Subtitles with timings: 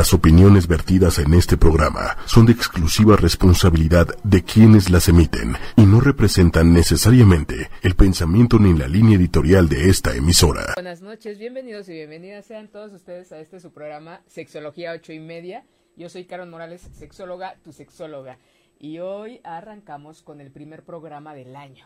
[0.00, 5.82] Las opiniones vertidas en este programa son de exclusiva responsabilidad de quienes las emiten y
[5.82, 10.72] no representan necesariamente el pensamiento ni la línea editorial de esta emisora.
[10.76, 15.18] Buenas noches, bienvenidos y bienvenidas sean todos ustedes a este su programa Sexología ocho y
[15.18, 15.66] media.
[15.98, 18.38] Yo soy Karen Morales, sexóloga, tu sexóloga.
[18.78, 21.84] Y hoy arrancamos con el primer programa del año.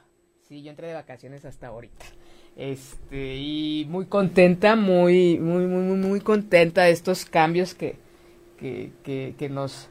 [0.49, 2.05] Sí, yo entré de vacaciones hasta ahorita.
[2.55, 8.04] Este, y muy contenta, muy, muy, muy, muy contenta de estos cambios que,
[8.65, 9.89] que, nos,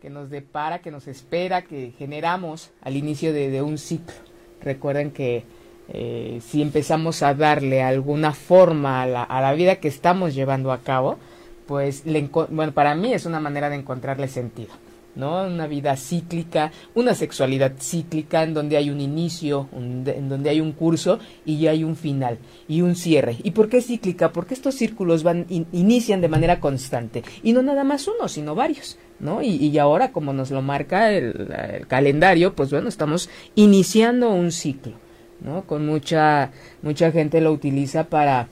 [0.00, 4.14] que nos depara, que nos espera, que generamos al inicio de, un ciclo.
[4.60, 5.44] Recuerden que
[5.88, 10.72] eh, si empezamos a darle alguna forma a la, a la, vida que estamos llevando
[10.72, 11.18] a cabo,
[11.66, 12.04] pues
[12.50, 14.72] bueno, para mí es una manera de encontrarle sentido.
[15.16, 15.46] ¿No?
[15.46, 20.72] Una vida cíclica, una sexualidad cíclica en donde hay un inicio, en donde hay un
[20.72, 22.38] curso y hay un final
[22.68, 23.36] y un cierre.
[23.42, 24.30] ¿Y por qué cíclica?
[24.30, 28.98] Porque estos círculos van inician de manera constante y no nada más uno, sino varios.
[29.18, 29.40] ¿No?
[29.42, 34.92] Y, ahora, como nos lo marca el, calendario, pues bueno, estamos iniciando un ciclo,
[35.40, 35.62] ¿no?
[35.62, 36.50] Con mucha,
[36.82, 38.48] mucha gente lo utiliza para,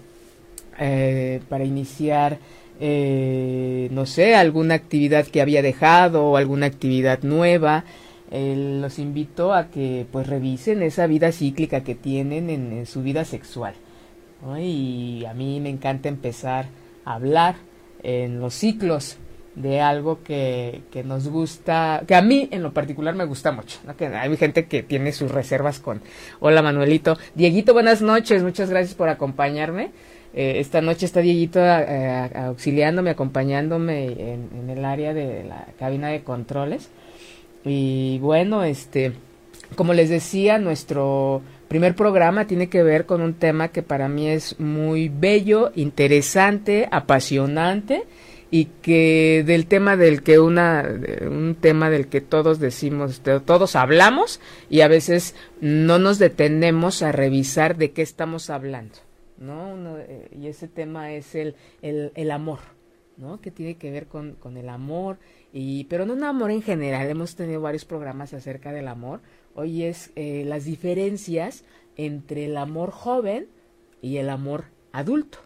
[0.78, 2.38] eh, para iniciar
[2.80, 7.84] eh, no sé, alguna actividad que había dejado o alguna actividad nueva.
[8.30, 13.74] Los invito a que pues revisen esa vida cíclica que tienen en, su vida sexual.
[14.58, 16.66] Y a mí me encanta empezar
[17.04, 17.54] a hablar
[18.02, 19.18] en los ciclos
[19.54, 23.78] de algo que, que, nos gusta, que a mí en lo particular me gusta mucho,
[23.96, 26.02] que hay gente que tiene sus reservas con,
[26.40, 29.92] hola Manuelito, Dieguito, buenas noches, muchas gracias por acompañarme.
[30.34, 36.24] Eh, esta noche está Dieguito eh, auxiliándome, acompañándome en, el área de la cabina de
[36.24, 36.90] controles.
[37.64, 39.12] Y bueno, este,
[39.76, 44.28] como les decía, nuestro primer programa tiene que ver con un tema que para mí
[44.28, 48.02] es muy bello, interesante, apasionante
[48.50, 50.86] y que del tema del que una
[51.22, 54.38] un tema del que todos decimos todos hablamos
[54.70, 59.03] y a veces no nos detenemos a revisar de qué estamos hablando
[59.38, 59.98] ¿no?
[59.98, 62.60] Eh, y ese tema es el, el, amor,
[63.16, 63.40] ¿no?
[63.40, 65.18] Que tiene que ver con, con, el amor,
[65.52, 69.20] y, pero no un amor en general, hemos tenido varios programas acerca del amor.
[69.54, 71.64] Hoy es eh, las diferencias
[71.96, 73.48] entre el amor joven
[74.02, 75.38] y el amor adulto,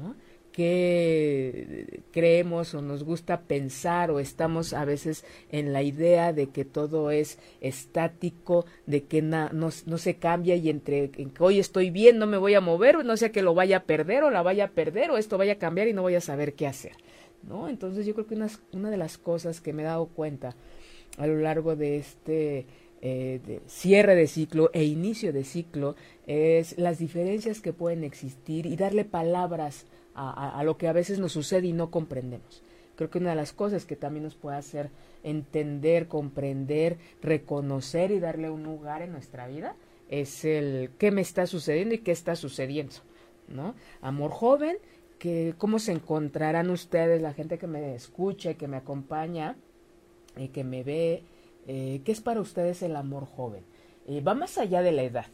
[0.00, 0.14] ¿no?
[0.58, 6.64] Que creemos o nos gusta pensar o estamos a veces en la idea de que
[6.64, 12.18] todo es estático, de que no, no, se cambia y entre que hoy estoy bien,
[12.18, 14.64] no me voy a mover, no sea que lo vaya a perder o la vaya
[14.64, 16.96] a perder o esto vaya a cambiar y no voy a saber qué hacer.
[17.48, 17.68] ¿no?
[17.68, 18.34] Entonces yo creo que
[18.72, 20.56] una, de las cosas que me he dado cuenta
[21.18, 22.66] a lo largo de este
[23.00, 25.94] eh, cierre de ciclo e inicio de ciclo
[26.26, 29.86] es las diferencias que pueden existir y darle palabras
[30.18, 32.62] a, lo que a veces nos sucede y no comprendemos.
[32.96, 34.90] Creo que una de las cosas que también nos puede hacer
[35.22, 39.76] entender, comprender, reconocer y darle un lugar en nuestra vida
[40.08, 42.94] es el qué me está sucediendo y qué está sucediendo,
[43.46, 43.74] ¿no?
[44.00, 44.78] Amor joven,
[45.18, 49.56] que cómo se encontrarán ustedes, la gente que me escucha y que me acompaña
[50.36, 51.22] y que me ve,
[51.66, 53.62] eh, qué es para ustedes el amor joven.
[54.06, 55.26] Eh, va más allá de la edad.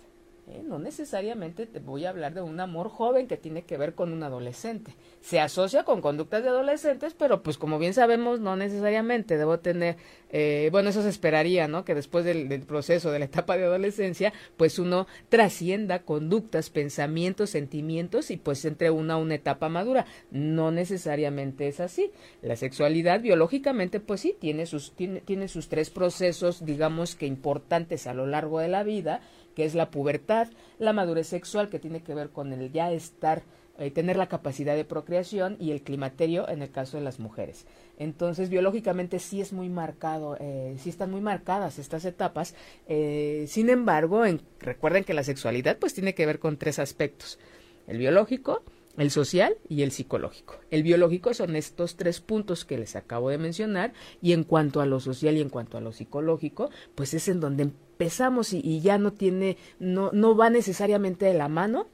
[0.49, 0.62] ¿Eh?
[0.65, 4.12] no necesariamente te voy a hablar de un amor joven que tiene que ver con
[4.12, 4.94] un adolescente.
[5.21, 9.38] Se asocia con conductas de adolescentes, pero pues como bien sabemos, no necesariamente.
[9.38, 9.97] Debo tener,
[10.31, 11.84] eh, bueno, eso se esperaría, ¿no?
[11.84, 18.31] Que después del, proceso de la etapa de adolescencia, pues uno trascienda conductas, pensamientos, sentimientos
[18.31, 20.06] y pues entre una a una etapa madura.
[20.31, 22.10] No necesariamente es así.
[22.43, 28.06] La sexualidad biológicamente, pues sí, tiene sus, tiene, tiene sus tres procesos, digamos que importantes
[28.06, 29.21] a lo largo de la vida
[29.54, 30.48] que es la pubertad,
[30.78, 33.42] la madurez sexual, que tiene que ver con el ya estar,
[33.78, 37.66] eh, tener la capacidad de procreación, y el climaterio en el caso de las mujeres.
[37.98, 42.54] Entonces, biológicamente sí es muy marcado, eh, sí están muy marcadas estas etapas.
[42.88, 44.25] Eh, sin embargo,
[44.60, 47.38] recuerden que la sexualidad pues tiene que ver con tres aspectos.
[47.86, 48.62] El biológico,
[48.97, 50.60] el social y el psicológico.
[50.71, 53.92] El biológico son estos tres puntos que les acabo de mencionar
[54.22, 57.41] y en cuanto a lo social y en cuanto a lo psicológico, pues es en
[57.41, 61.89] donde empezamos y, ya no tiene, no, no va necesariamente de la mano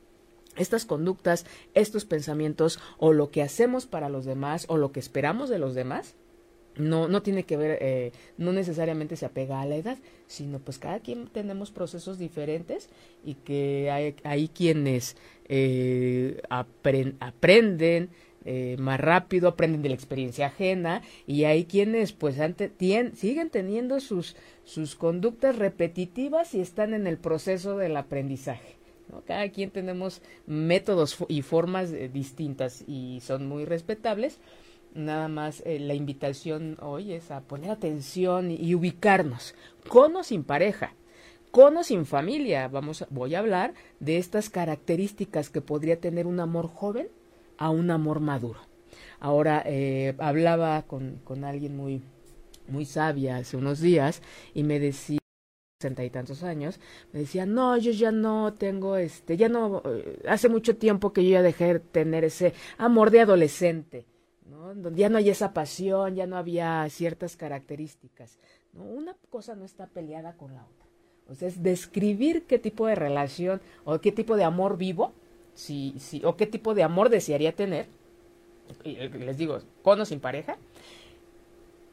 [0.57, 5.49] estas conductas, estos pensamientos o lo que hacemos para los demás o lo que esperamos
[5.49, 6.17] de los demás
[6.77, 10.79] no, no tiene que ver, eh, no necesariamente se apega a la edad, sino pues
[10.79, 12.89] cada quien tenemos procesos diferentes
[13.25, 15.17] y que hay, hay quienes
[15.51, 18.09] eh, aprenden
[18.45, 22.73] eh, más rápido, aprenden de la experiencia ajena y hay quienes pues ante,
[23.15, 28.77] siguen teniendo sus, sus conductas repetitivas y están en el proceso del aprendizaje.
[29.27, 34.39] Cada quien tenemos métodos y formas distintas y son muy respetables
[34.95, 39.55] nada más eh, la invitación hoy es a poner atención y, ubicarnos,
[39.89, 40.95] con o sin pareja,
[41.51, 42.69] con o sin familia.
[42.69, 47.09] Vamos, voy a hablar de estas características que podría tener un amor joven
[47.59, 48.61] a un amor maduro.
[49.19, 52.03] Ahora, eh, hablaba con, con alguien muy,
[52.69, 54.23] muy sabia hace unos días
[54.55, 55.21] y me decía
[55.81, 56.79] sesenta y tantos años,
[57.11, 61.25] me decía, no, yo ya no tengo, este, ya no, eh, hace mucho tiempo que
[61.25, 64.05] yo ya dejé de tener ese amor de adolescente,
[64.45, 64.75] ¿no?
[64.91, 68.39] Ya no hay esa pasión, ya no había ciertas características,
[68.75, 68.85] ¿no?
[68.85, 70.90] Una cosa no está peleada con la otra.
[71.31, 75.13] O sea, es describir qué tipo de relación o qué tipo de amor vivo,
[75.55, 77.87] si, si, o qué tipo de amor desearía tener,
[78.85, 80.57] y les digo, con o sin pareja,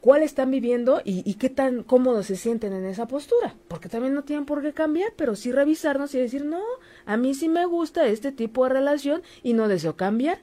[0.00, 4.22] cuál están viviendo y, qué tan cómodos se sienten en esa postura, porque también no
[4.22, 6.62] tienen por qué cambiar, pero sí revisarnos y decir, no,
[7.04, 10.38] a mí sí me gusta este tipo de relación y no deseo cambiar.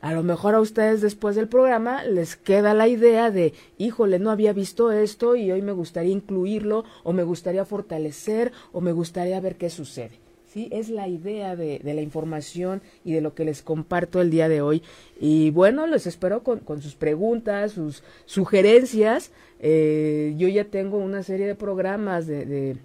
[0.00, 4.30] A lo mejor a ustedes después del programa les queda la idea de, híjole, no
[4.30, 9.40] había visto esto y hoy me gustaría incluirlo o me gustaría fortalecer o me gustaría
[9.40, 10.20] ver qué sucede.
[10.52, 10.68] ¿sí?
[10.70, 14.50] Es la idea de, de, la información y de lo que les comparto el día
[14.50, 14.82] de hoy.
[15.18, 19.32] Y bueno, les espero con, con sus preguntas, sus sugerencias.
[19.60, 22.76] Eh, yo ya tengo una serie de programas, de, de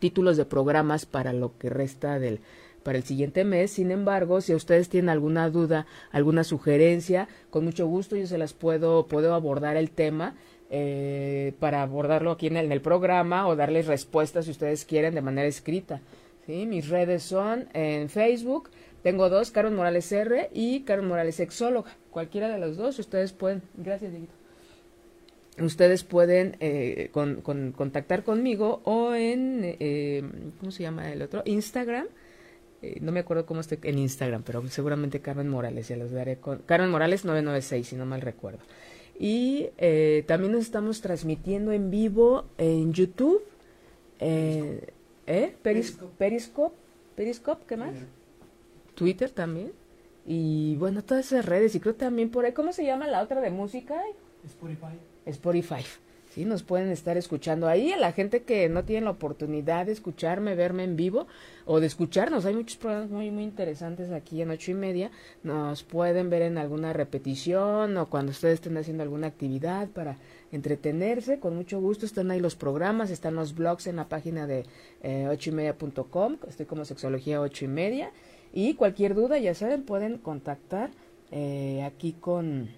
[0.00, 2.40] títulos de programas para lo que resta del,
[2.82, 3.72] para el siguiente mes.
[3.72, 8.52] Sin embargo, si ustedes tienen alguna duda, alguna sugerencia, con mucho gusto yo se las
[8.52, 10.34] puedo, puedo abordar el tema.
[10.72, 15.48] Eh, para abordarlo aquí en el, programa o darles respuestas si ustedes quieren de manera
[15.48, 16.00] escrita.
[16.46, 18.70] Mis redes son en Facebook,
[19.02, 21.96] tengo dos, Carlos Morales R y Carlos Morales Sexóloga.
[22.10, 24.34] Cualquiera de los dos, ustedes pueden, gracias, Dieguito.
[25.60, 30.22] Ustedes pueden eh, con, contactar conmigo o en, eh,
[30.58, 31.42] ¿cómo se llama el otro?
[31.44, 32.06] Instagram.
[32.82, 36.38] Eh, no me acuerdo cómo estoy en Instagram, pero seguramente Carmen Morales, ya los daré
[36.38, 36.58] con...
[36.58, 38.60] Carmen Morales 996, si no mal recuerdo.
[39.18, 39.68] Y
[40.26, 43.42] también nos estamos transmitiendo en vivo en YouTube.
[44.20, 44.92] Eh,
[45.26, 45.54] ¿Eh?
[45.62, 46.14] Periscope.
[46.18, 46.76] Periscope.
[47.16, 47.94] Periscope, ¿qué más?
[48.94, 49.72] Twitter también.
[50.26, 51.74] Y bueno, todas esas redes.
[51.74, 52.52] Y creo también por ahí.
[52.52, 54.00] ¿Cómo se llama la otra de música?
[54.44, 54.98] Spotify.
[55.26, 55.84] Spotify.
[56.30, 57.90] Sí, nos pueden estar escuchando ahí.
[57.90, 61.26] A la gente que no tiene la oportunidad de escucharme, verme en vivo
[61.66, 65.10] o de escucharnos, hay muchos programas muy, muy interesantes aquí en ocho y media.
[65.42, 70.18] Nos pueden ver en alguna repetición o cuando ustedes estén haciendo alguna actividad para
[70.52, 72.06] entretenerse, con mucho gusto.
[72.06, 74.66] Están ahí los programas, están los blogs en la página de
[75.02, 76.06] eh, ocho y media punto.
[76.48, 78.12] Estoy como Sexología ocho y media.
[78.52, 80.90] Y cualquier duda, ya saben, pueden contactar
[81.32, 82.68] eh, aquí con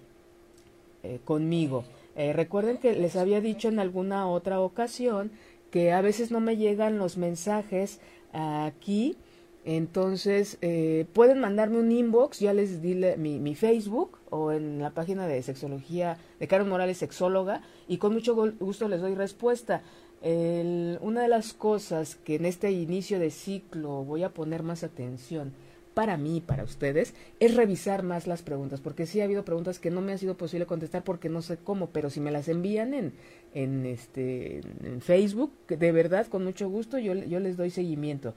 [1.03, 1.83] eh, conmigo.
[2.15, 5.31] Recuerden que les había dicho en alguna otra ocasión
[5.71, 7.99] que a veces no me llegan los mensajes
[8.31, 9.17] aquí
[9.65, 14.89] entonces, eh, pueden mandarme un inbox, ya les di mi, mi, Facebook o en la
[14.89, 19.81] página de sexología de Carlos Morales, sexóloga, y con mucho gusto les doy respuesta.
[20.21, 25.53] una de las cosas que en este inicio de ciclo voy a poner más atención
[25.93, 29.91] para mí para ustedes es revisar más las preguntas, porque sí ha habido preguntas que
[29.91, 32.93] no me ha sido posible contestar porque no sé cómo, pero si me las envían
[32.93, 33.13] en,
[33.53, 38.33] en, este, en Facebook, de verdad, con mucho gusto, yo, yo les doy seguimiento.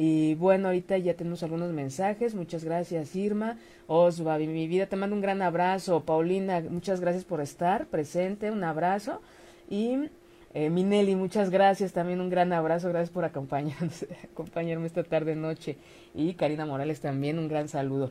[0.00, 2.36] Y bueno, ahorita ya tenemos algunos mensajes.
[2.36, 3.58] Muchas gracias, Irma.
[3.88, 6.04] Osva, mi vida, te mando un gran abrazo.
[6.04, 8.52] Paulina, muchas gracias por estar presente.
[8.52, 9.20] Un abrazo.
[9.68, 10.08] Y
[10.54, 11.92] eh, Minelli, muchas gracias.
[11.92, 12.88] También un gran abrazo.
[12.88, 15.76] Gracias por acompañarme esta tarde noche.
[16.14, 18.10] Y Karina Morales también un gran saludo.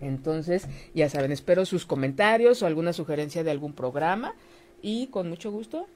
[0.00, 4.34] Entonces, ya saben, espero sus comentarios o alguna sugerencia de algún programa.
[4.82, 5.86] Y con mucho gusto,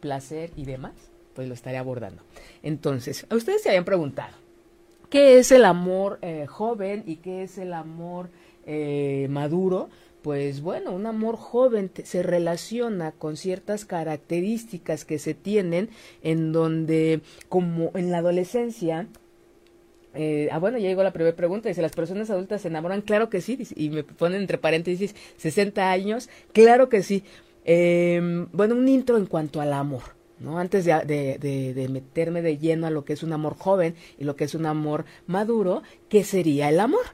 [0.00, 2.22] placer y demás pues lo estaré abordando.
[2.62, 4.34] Entonces, a ustedes se habían preguntado,
[5.10, 8.30] ¿qué es el amor eh, joven y qué es el amor
[8.66, 9.88] eh, maduro?
[10.22, 15.90] Pues bueno, un amor joven se relaciona con ciertas características que se tienen
[16.22, 19.08] en donde, como en la adolescencia,
[20.14, 21.68] eh, ah, bueno, ya llegó la primera pregunta.
[21.68, 23.02] Dice, ¿las personas adultas se enamoran?
[23.02, 23.58] Claro que sí.
[23.76, 26.28] y me ponen entre paréntesis 60 años.
[26.52, 27.24] Claro que sí.
[27.64, 30.02] Em, bueno, un intro en cuanto al amor.
[30.38, 30.58] ¿no?
[30.58, 34.34] Antes de, de, meterme de lleno a lo que es un amor joven y lo
[34.34, 37.04] que es un amor maduro, ¿qué sería el amor?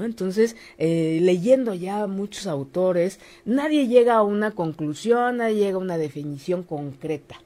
[0.00, 5.98] Entonces, eh, leyendo ya muchos autores, nadie llega a una conclusión, nadie llega a una
[5.98, 7.36] definición concreta.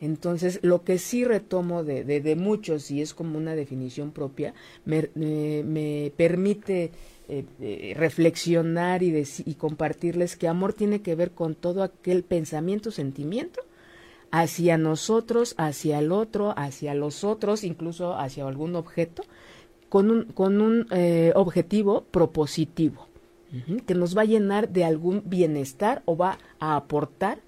[0.00, 4.52] Entonces, lo que sí retomo de, de, muchos, y es como una definición propia,
[4.84, 6.90] me, me, permite
[7.28, 12.90] eh, eh, reflexionar y, y compartirles que amor tiene que ver con todo aquel pensamiento,
[12.90, 13.62] sentimiento
[14.32, 19.22] hacia nosotros, hacia el otro, hacia los otros, incluso hacia algún objeto,
[19.92, 23.08] con un, con un eh, objetivo propositivo.
[23.86, 27.40] que nos va a llenar de algún bienestar o va a aportar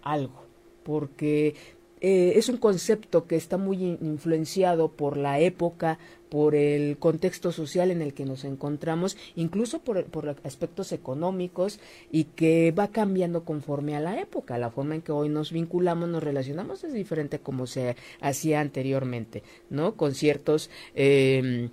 [0.00, 0.44] algo,
[0.84, 1.56] porque
[2.00, 7.90] eh, es un concepto que está muy influenciado por la época, por el contexto social
[7.90, 11.80] en el que nos encontramos, incluso por, por, aspectos económicos
[12.12, 14.58] y que va cambiando conforme a la época.
[14.58, 19.42] La forma en que hoy nos vinculamos, nos relacionamos es diferente como se hacía anteriormente,
[19.70, 19.96] ¿no?
[19.96, 20.70] Con ciertos...
[20.94, 21.70] Eh,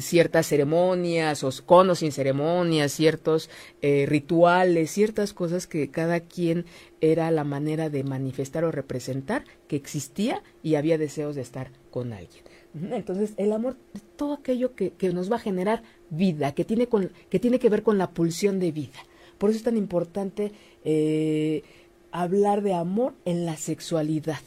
[0.00, 3.50] ciertas ceremonias o con o sin ceremonias, ciertos
[3.82, 6.64] eh, rituales, ciertas cosas que cada quien
[7.00, 12.12] era la manera de manifestar o representar que existía y había deseos de estar con
[12.12, 12.44] alguien.
[12.92, 13.76] Entonces, el amor
[14.16, 17.70] todo aquello que, que nos va a generar vida, que tiene, con, que tiene que
[17.70, 18.98] ver con la pulsión de vida.
[19.38, 20.52] Por eso es tan importante
[20.84, 21.62] eh,
[22.10, 24.40] hablar de amor en la sexualidad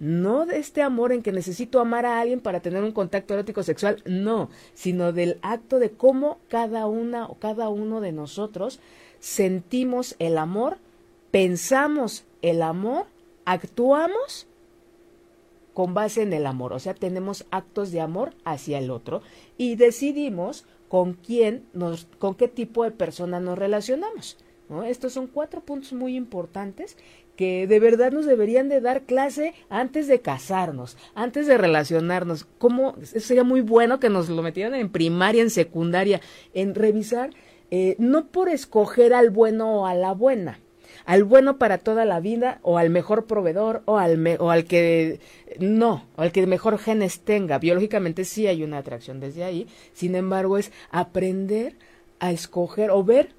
[0.00, 3.62] no de este amor en que necesito amar a alguien para tener un contacto erótico
[3.62, 8.80] sexual, no, sino del acto de cómo cada una o cada uno de nosotros
[9.18, 10.78] sentimos el amor,
[11.30, 13.06] pensamos el amor,
[13.44, 14.46] actuamos
[15.74, 19.22] con base en el amor, o sea, tenemos actos de amor hacia el otro
[19.56, 24.38] y decidimos con quién nos, con qué tipo de persona nos relacionamos.
[24.68, 24.82] ¿no?
[24.82, 26.96] Estos son cuatro puntos muy importantes
[27.38, 32.48] que de verdad nos deberían de dar clase antes de casarnos, antes de relacionarnos.
[32.58, 32.96] ¿Cómo?
[33.04, 36.20] Sería muy bueno que nos lo metieran en primaria, en secundaria,
[36.52, 37.30] en revisar,
[37.70, 40.58] eh, no por escoger al bueno o a la buena,
[41.04, 45.20] al bueno para toda la vida o al mejor proveedor o al, o al que
[45.60, 47.60] no, o al que mejor genes tenga.
[47.60, 51.76] Biológicamente sí hay una atracción desde ahí, sin embargo es aprender
[52.18, 53.30] a escoger o ver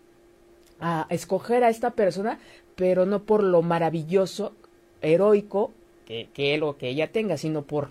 [0.81, 2.39] a escoger a esta persona
[2.79, 4.53] pero no por lo maravilloso,
[5.01, 5.71] heroico
[6.05, 7.89] que, él o que ella tenga, sino por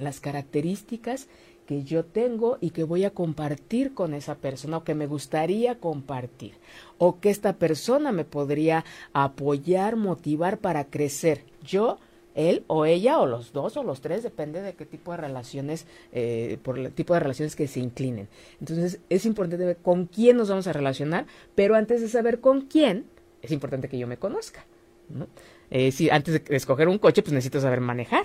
[0.00, 1.28] las características
[1.64, 5.78] que yo tengo y que voy a compartir con esa persona o que me gustaría
[5.78, 6.54] compartir
[6.98, 11.44] o que esta persona me podría apoyar, motivar para crecer.
[11.64, 11.98] Yo,
[12.34, 15.86] él o ella o los dos o los tres, depende de qué tipo de relaciones,
[16.10, 18.26] eh, por el tipo de relaciones que se inclinen.
[18.58, 22.62] Entonces es importante ver con quién nos vamos a relacionar, pero antes de saber con
[22.62, 23.06] quién,
[23.46, 24.64] es importante que yo me conozca.
[25.08, 25.26] ¿no?
[25.70, 28.24] Eh, si antes de escoger un coche, pues necesito saber manejar.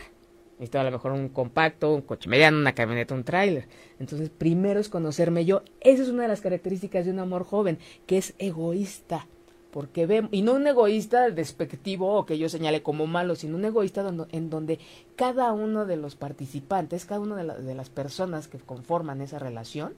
[0.53, 3.67] Necesito a lo mejor un compacto, un coche mediano, una camioneta, un tráiler.
[3.99, 5.63] Entonces, primero es conocerme yo.
[5.79, 9.27] Esa es una de las características de un amor joven, que es egoísta.
[9.71, 13.65] Porque ve, y no un egoísta despectivo o que yo señale como malo, sino un
[13.65, 14.79] egoísta en donde
[15.15, 19.93] cada uno de los participantes, cada una de, de las personas que conforman esa relación,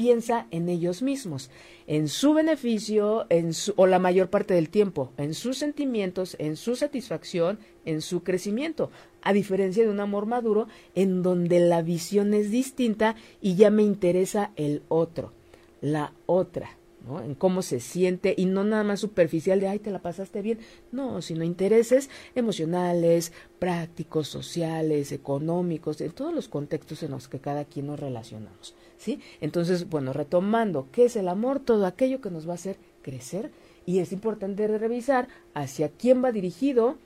[0.00, 1.50] piensa en ellos mismos,
[1.86, 6.56] en su beneficio, en su, o la mayor parte del tiempo, en sus sentimientos, en
[6.56, 8.90] su satisfacción, en su crecimiento,
[9.20, 13.82] a diferencia de un amor maduro en donde la visión es distinta y ya me
[13.82, 15.34] interesa el otro,
[15.82, 16.78] la otra.
[17.06, 17.22] ¿no?
[17.22, 20.58] en cómo se siente y no nada más superficial de ay te la pasaste bien
[20.92, 27.64] no sino intereses emocionales prácticos sociales económicos en todos los contextos en los que cada
[27.64, 29.18] quien nos relacionamos ¿sí?
[29.40, 31.58] Entonces, bueno, retomando, ¿qué es el amor?
[31.58, 33.50] Todo aquello que nos va a hacer crecer
[33.86, 36.96] y es importante revisar hacia quién va dirigido,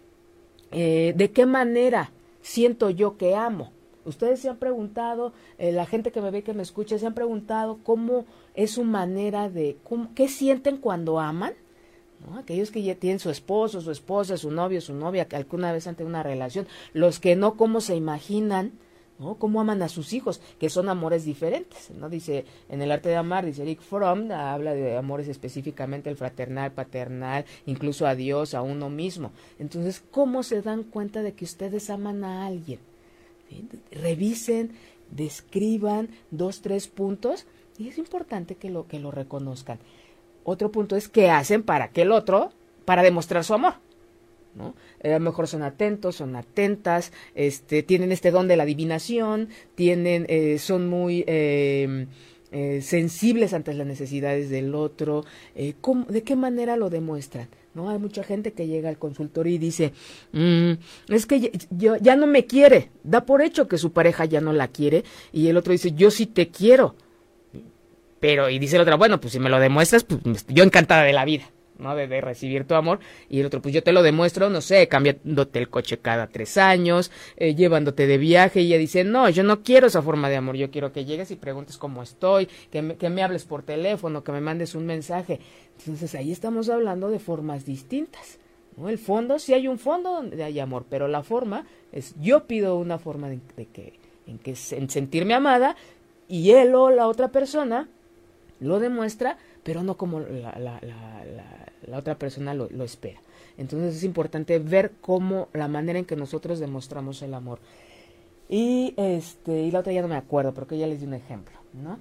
[0.72, 2.10] eh, de qué manera
[2.42, 3.72] siento yo que amo.
[4.04, 7.14] Ustedes se han preguntado, eh, la gente que me ve, que me escucha, se han
[7.14, 9.78] preguntado cómo es su manera de,
[10.14, 11.54] qué sienten cuando aman.
[12.26, 12.38] ¿No?
[12.38, 15.84] Aquellos que ya tienen su esposo, su esposa, su novio, su novia, que alguna vez
[15.84, 18.72] tenido una relación, los que no, cómo se imaginan
[19.38, 22.09] Cómo aman a sus hijos, que son amores diferentes, ¿no?
[22.11, 26.73] Dice, en el arte de amar, dice Eric Fromm, habla de amores específicamente el fraternal,
[26.73, 29.30] paternal, incluso a Dios, a uno mismo.
[29.61, 32.80] Entonces, ¿cómo se dan cuenta de que ustedes aman a alguien?
[33.92, 34.73] Revisen,
[35.11, 37.47] describan dos, tres puntos
[37.78, 39.78] y es importante que lo, que lo reconozcan.
[40.42, 42.52] Otro punto es qué hacen para que el otro,
[42.85, 43.75] para demostrar su amor.
[44.54, 44.75] ¿No?
[45.00, 49.49] Eh, a lo mejor son atentos, son atentas, este, tienen este don de la adivinación,
[49.75, 52.06] tienen, eh, son muy em,
[52.52, 57.49] eh, sensibles ante las necesidades del otro, ¿de qué manera lo demuestran?
[57.75, 57.90] ¿No?
[57.90, 59.92] Hay mucha gente que llega al consultorio y dice,
[60.32, 60.73] mm,
[61.08, 64.52] es que yo, ya no me quiere, da por hecho que su pareja ya no
[64.52, 66.94] la quiere, y el otro dice, yo sí te quiero.
[68.20, 71.12] Pero, y dice el otro, bueno, pues si me lo demuestras, pues yo encantada de
[71.12, 71.50] la vida.
[71.78, 71.95] ¿No?
[71.95, 73.00] De, recibir tu amor.
[73.28, 76.57] Y el otro, pues yo te lo demuestro, no sé, cambiándote el coche cada tres
[76.57, 78.61] años, eh, llevándote de viaje.
[78.61, 80.57] Y ella dice, no, yo no quiero esa forma de amor.
[80.57, 84.25] Yo quiero que llegues y preguntes cómo estoy, que me, que me hables por teléfono,
[84.25, 85.40] que me mandes un mensaje.
[85.78, 88.38] Entonces ahí estamos hablando de formas distintas.
[88.76, 88.88] ¿no?
[88.88, 92.76] El fondo, sí hay un fondo donde hay amor, pero la forma es, yo pido
[92.76, 93.40] una forma de,
[93.73, 95.76] que, en que en sentirme amada
[96.28, 97.88] y él o la otra persona
[98.61, 100.80] lo demuestra pero no como la, la,
[101.87, 103.21] la, otra persona lo, espera.
[103.56, 107.59] Entonces es importante ver cómo la manera en que nosotros demostramos el amor.
[108.49, 111.54] Y este, y la otra ya no me acuerdo, porque ya les di un ejemplo,
[111.73, 111.99] ¿no?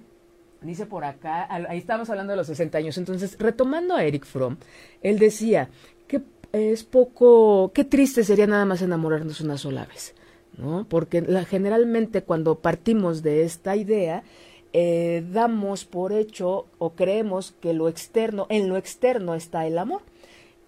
[0.62, 2.98] Dice por acá, ahí estamos hablando de los 60 años.
[2.98, 4.58] Entonces, retomando a Eric Fromm,
[5.02, 5.70] él decía
[6.08, 10.16] que es poco, qué triste sería nada más enamorarnos una sola vez,
[10.58, 10.86] ¿no?
[10.88, 14.24] Porque generalmente cuando partimos de esta idea,
[14.74, 20.02] eh, damos por hecho o creemos que lo externo, en lo externo está el amor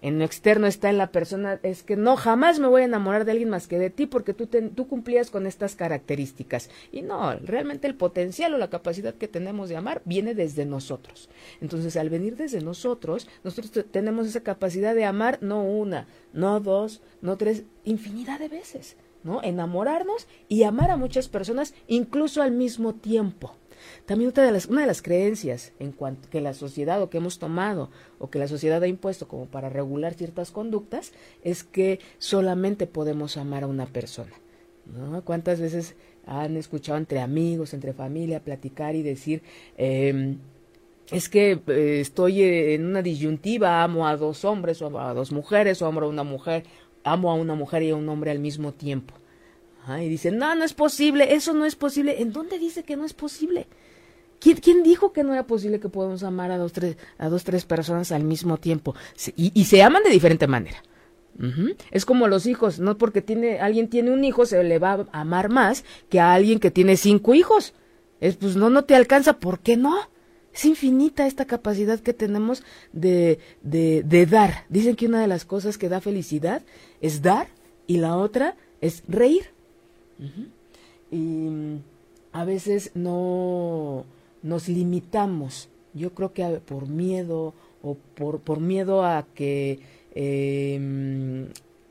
[0.02, 3.24] en lo externo está en la persona, es que no, jamás me voy a enamorar
[3.24, 6.70] de alguien más que de ti porque tú, tú cumplías con estas características.
[6.92, 11.28] Y no, realmente el potencial o la capacidad que tenemos de amar viene desde nosotros.
[11.60, 17.00] Entonces, al venir desde nosotros, nosotros tenemos esa capacidad de amar no una, no dos,
[17.22, 19.42] no tres, infinidad de veces, ¿no?
[19.42, 23.56] Enamorarnos y amar a muchas personas incluso al mismo tiempo.
[24.06, 27.38] También de las, una de las creencias en cuanto que la sociedad o que hemos
[27.38, 31.12] tomado o que la sociedad ha impuesto como para regular ciertas conductas
[31.42, 34.32] es que solamente podemos amar a una persona.
[34.86, 35.22] ¿no?
[35.22, 39.42] ¿Cuántas veces han escuchado entre amigos, entre familia, platicar y decir,
[39.76, 40.38] em,
[41.10, 45.80] es que eh, estoy en una disyuntiva, amo a dos hombres o a dos mujeres
[45.82, 46.64] o amo a una mujer,
[47.04, 49.14] amo a una mujer y a un hombre al mismo tiempo?
[50.00, 52.20] Y dicen, no, no es posible, eso no es posible.
[52.20, 53.66] ¿En dónde dice que no es posible?
[54.40, 57.64] ¿Quién, dijo que no era posible que podamos amar a dos, tres, a dos, tres
[57.64, 58.94] personas al mismo tiempo?
[59.36, 60.82] y, se aman de diferente manera.
[61.90, 65.20] Es como los hijos, no porque tiene, alguien tiene un hijo se le va a
[65.20, 67.74] amar más que a alguien que tiene cinco hijos.
[68.20, 69.94] Es pues no, no te alcanza, ¿por qué no?
[70.54, 72.62] Es infinita esta capacidad que tenemos
[72.92, 74.64] de, de, de dar.
[74.70, 76.62] Dicen que una de las cosas que da felicidad
[77.02, 77.48] es dar
[77.86, 79.55] y la otra es reír.
[81.10, 81.82] Y mm,
[82.32, 84.04] a veces no
[84.42, 85.68] nos limitamos.
[85.94, 89.80] Yo creo que por miedo o por, por miedo a que
[90.14, 91.48] em,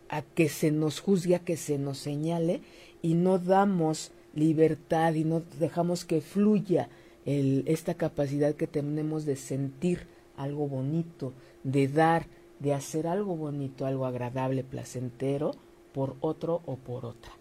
[0.10, 2.62] a que se nos juzgue, a que se nos señale
[3.02, 6.90] y no damos libertad y no dejamos que fluya
[7.26, 10.08] el, esta capacidad que tenemos de sentir
[10.38, 11.34] algo bonito,
[11.64, 12.28] de dar,
[12.60, 15.52] de hacer algo bonito, algo agradable, placentero
[15.94, 17.32] por otro o por otra.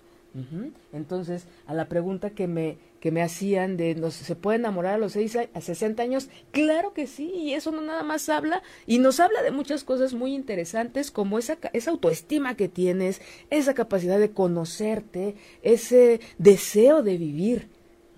[0.92, 4.98] Entonces, a la pregunta que me, que me hacían de ¿nos, ¿se puede enamorar a
[4.98, 6.28] los 6 a 60 años?
[6.50, 10.12] Claro que sí, y eso no nada más habla, y nos habla de muchas cosas
[10.12, 13.20] muy interesantes, como esa, esa autoestima que tienes,
[13.50, 17.68] esa capacidad de conocerte, ese deseo de vivir.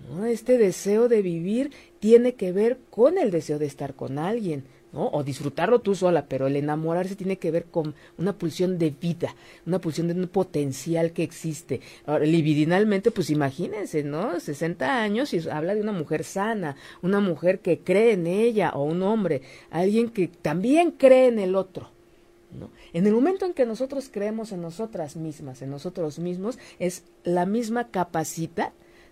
[0.09, 0.25] ¿no?
[0.25, 4.63] Este deseo de vivir tiene que ver con el deseo de estar con alguien
[5.05, 9.35] o disfrutarlo tú sola, pero el enamorarse tiene que ver con una pulsión de vida,
[9.65, 11.81] una pulsión de un potencial que existe.
[12.21, 14.39] Libidinalmente, pues imagínense, ¿no?
[14.39, 18.83] 60 años y habla de una mujer sana, una mujer que cree en ella, o
[18.83, 21.91] un hombre, alguien que también cree en el otro.
[22.57, 22.69] ¿No?
[22.93, 27.45] En el momento en que nosotros creemos en nosotras mismas, en nosotros mismos, es la
[27.45, 28.71] misma capacidad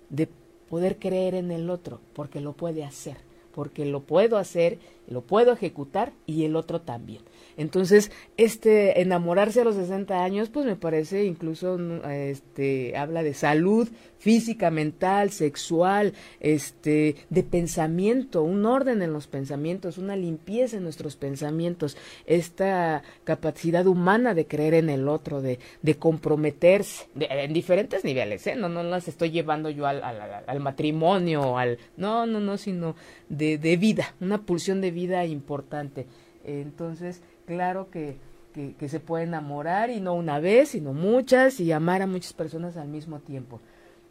[0.10, 0.30] de
[0.70, 3.25] poder creer en el otro, porque lo puede hacer
[3.56, 7.22] porque lo puedo hacer, lo puedo ejecutar y el otro también.
[7.58, 11.78] Entonces, este enamorarse a los 60 años, pues me parece incluso
[12.10, 13.88] este habla de salud
[14.18, 21.16] física, mental, sexual, este de pensamiento, un orden en los pensamientos, una limpieza en nuestros
[21.16, 28.48] pensamientos, esta capacidad humana de creer en el otro, de, de comprometerse en diferentes niveles,
[28.48, 28.56] ¿eh?
[28.56, 32.96] No no las estoy llevando yo al, al, al matrimonio, al no, no, no, sino
[33.30, 36.08] de, de vida, una pulsión de vida importante.
[36.44, 38.18] Entonces, claro que,
[38.54, 42.78] que, se puede enamorar y no una vez, sino muchas y amar a muchas personas
[42.78, 43.60] al mismo tiempo.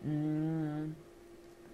[0.03, 0.93] Mm,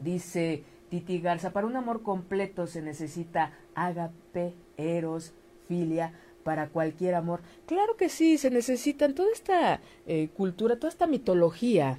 [0.03, 5.33] dice Titi Garza, para un amor completo se necesita agape, eros,
[5.69, 6.13] filia,
[6.45, 7.41] para cualquier amor.
[7.67, 11.99] Claro que sí, se necesitan toda esta eh, cultura, toda esta mitología,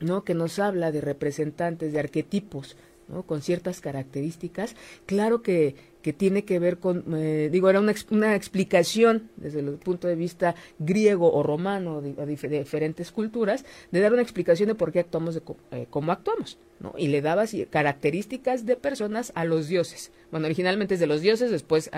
[0.00, 0.24] ¿no?
[0.24, 2.76] Que nos habla de representantes, de arquetipos,
[3.08, 3.24] ¿no?
[3.24, 4.76] Con ciertas características.
[5.06, 9.70] Claro que que tiene que ver con, eh, digo, era una, una, explicación desde el
[9.78, 14.92] punto de vista griego o romano de, diferentes culturas, de dar una explicación de por
[14.92, 15.40] qué actuamos de
[15.70, 16.92] eh, cómo actuamos, ¿no?
[16.98, 20.12] Y le daba características de personas a los dioses.
[20.30, 21.90] Bueno, originalmente es de los dioses, después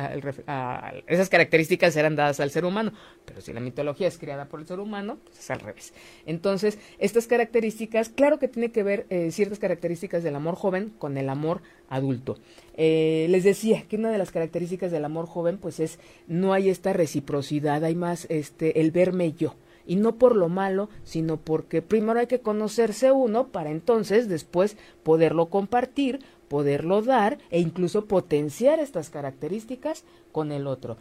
[1.09, 2.93] esas características eran dadas al ser humano,
[3.25, 5.93] pero si la mitología es creada por el ser humano, pues es al revés.
[6.27, 11.17] Entonces, estas características, claro que tiene que ver eh, ciertas características del amor joven con
[11.17, 12.37] el amor adulto.
[12.77, 16.69] Eh, les decía que una de las características del amor joven pues es no hay
[16.69, 19.55] esta reciprocidad, hay más este el verme yo
[19.87, 24.77] y no por lo malo, sino porque primero hay que conocerse uno para entonces después
[25.03, 30.97] poderlo compartir, poderlo dar e incluso potenciar estas características con el otro.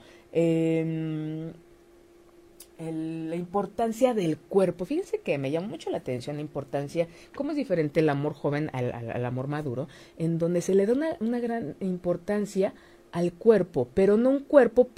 [2.77, 4.83] Em, la importancia del cuerpo.
[4.83, 8.69] Fíjense que me llama mucho la atención la importancia, cómo es diferente el amor joven
[8.73, 12.73] al, amor maduro, en donde se le da una, gran importancia
[13.13, 14.89] al cuerpo, pero no un cuerpo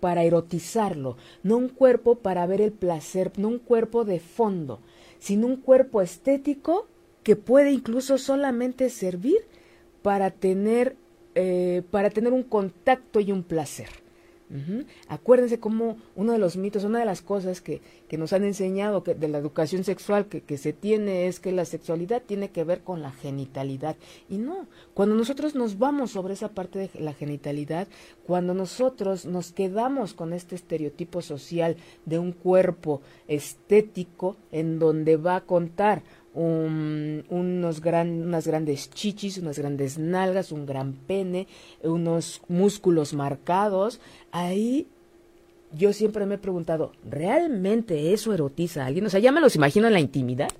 [0.00, 4.80] para erotizarlo, no un cuerpo para ver el placer, no un cuerpo de fondo,
[5.18, 6.86] sino un cuerpo estético
[7.24, 9.40] que puede incluso solamente servir
[10.00, 10.96] para tener,
[11.34, 14.07] eh, para tener un contacto y un placer.
[15.08, 19.02] Acuérdense cómo uno de los mitos, una de las cosas que, que nos han enseñado
[19.02, 22.64] que, de la educación sexual que, que, se tiene es que la sexualidad tiene que
[22.64, 23.96] ver con la genitalidad.
[24.28, 27.88] Y no, cuando nosotros nos vamos sobre esa parte de la genitalidad,
[28.26, 35.36] cuando nosotros nos quedamos con este estereotipo social de un cuerpo estético en donde va
[35.36, 36.02] a contar
[36.34, 41.46] unos gran, unas grandes chichis, unas grandes nalgas, un gran pene,
[41.82, 44.00] unos músculos marcados.
[44.30, 44.86] Ahí
[45.72, 49.06] yo siempre me he preguntado, ¿realmente eso erotiza a alguien?
[49.06, 50.50] O sea, ya me los imagino en la intimidad,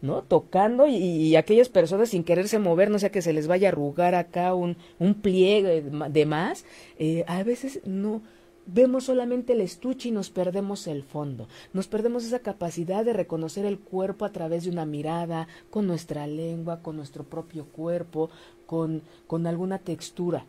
[0.00, 0.22] ¿no?
[0.22, 4.14] Tocando y, aquellas personas sin quererse mover, no sea que se les vaya a arrugar
[4.14, 6.64] acá un, un pliegue de más,
[6.98, 8.22] eh, a veces no
[8.66, 13.64] vemos solamente el estuche y nos perdemos el fondo, nos perdemos esa capacidad de reconocer
[13.64, 18.30] el cuerpo a través de una mirada, con nuestra lengua, con nuestro propio cuerpo,
[18.66, 20.44] con, con alguna textura.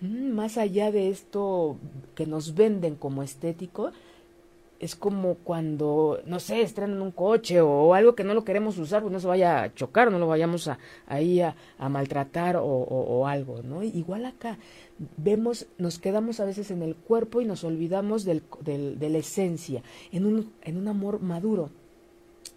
[0.00, 1.76] Mm, más allá de esto
[2.14, 3.92] que nos venden como estético,
[4.80, 9.02] es como cuando, no sé, estrenan un coche o, algo que no lo queremos usar,
[9.02, 13.62] pues no se vaya a chocar, no lo vayamos a, ahí a, maltratar o, algo,
[13.62, 13.82] ¿no?
[13.82, 14.58] Igual acá,
[15.18, 19.18] vemos, nos quedamos a veces en el cuerpo y nos olvidamos del, del, de la
[19.18, 21.70] esencia, en un, en un amor maduro.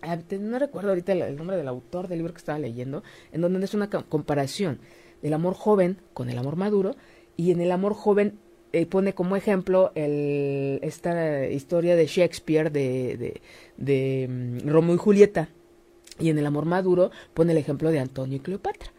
[0.01, 3.63] Ah, no recuerdo ahorita el, nombre del autor del libro que estaba leyendo, en donde
[3.63, 4.79] es una comparación
[5.21, 6.95] del amor joven con el amor maduro,
[7.35, 8.39] y en el amor joven
[8.73, 13.41] eh, pone como ejemplo el, esta historia de Shakespeare de,
[13.77, 15.49] de, mm, Romeo y Julieta.
[16.19, 18.91] Y en el amor maduro pone el ejemplo de Antonio y Cleopatra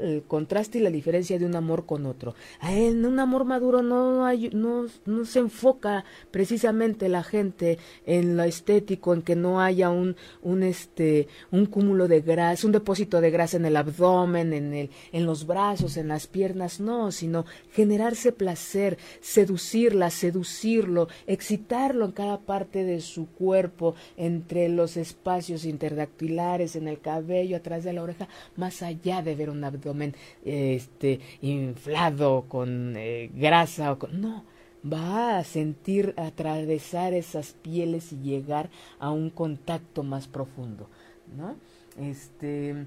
[0.00, 2.34] el contraste y la diferencia de un amor con otro.
[2.62, 8.44] En un amor maduro no, hay, no, no se enfoca precisamente la gente en lo
[8.44, 13.30] estético, en que no haya un, un, este, un cúmulo de grasa, un depósito de
[13.30, 18.32] grasa en el abdomen, en, el, en los brazos, en las piernas, no, sino generarse
[18.32, 26.88] placer, seducirla, seducirlo, excitarlo en cada parte de su cuerpo, entre los espacios interdactilares, en
[26.88, 32.94] el cabello, atrás de la oreja, más allá de ver una abdomen este, inflado con
[32.96, 34.20] eh, grasa o con...
[34.20, 34.44] No,
[34.84, 40.88] va a sentir atravesar esas pieles y llegar a un contacto más profundo,
[41.36, 41.56] ¿no?
[41.98, 42.86] Este,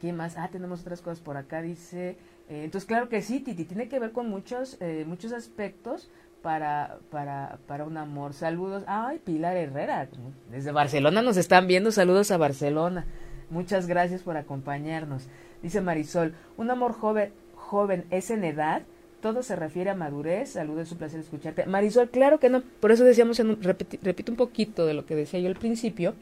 [0.00, 0.36] ¿qué más?
[0.36, 2.16] Ah, tenemos otras cosas por acá, dice...
[2.48, 6.10] Eh, entonces, claro que sí, Titi, tiene que ver con muchos, eh, muchos aspectos
[6.42, 8.32] para, para, para un amor.
[8.32, 8.82] Saludos.
[8.86, 10.08] Ay, Pilar Herrera,
[10.50, 11.92] desde Barcelona nos están viendo.
[11.92, 13.06] Saludos a Barcelona.
[13.50, 15.28] Muchas gracias por acompañarnos.
[15.62, 18.82] Dice Marisol, un amor joven, joven es en edad,
[19.20, 21.66] todo se refiere a madurez, saludos, es un placer escucharte.
[21.66, 25.40] Marisol, claro que no, por eso decíamos, en repito un poquito de lo que decía
[25.40, 26.14] yo al principio,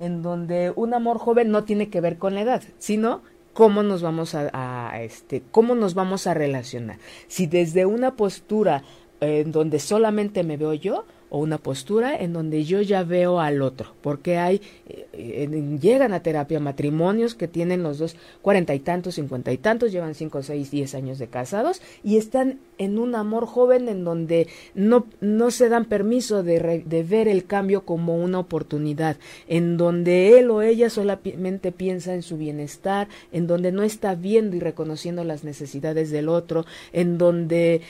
[0.00, 4.02] en donde un amor joven no tiene que ver con la edad, sino cómo nos
[4.02, 6.98] vamos a, este, cómo nos vamos a relacionar.
[7.28, 8.82] Si desde una postura
[9.20, 13.62] en donde solamente me veo yo, o una postura en donde yo ya veo al
[13.62, 19.16] otro, porque hay, eh, llegan a terapia matrimonios que tienen los dos cuarenta y tantos,
[19.16, 23.46] cincuenta y tantos, llevan cinco, seis, diez años de casados y están en un amor
[23.46, 28.38] joven en donde no, no se dan permiso de, de ver el cambio como una
[28.38, 29.16] oportunidad,
[29.48, 34.56] en donde él o ella solamente piensa en su bienestar, en donde no está viendo
[34.56, 37.80] y reconociendo las necesidades del otro, en donde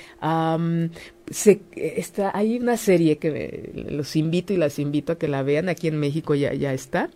[1.30, 5.68] se, está, hay una serie que los invito y las invito a que la vean,
[5.68, 7.10] aquí en México ya, ya está.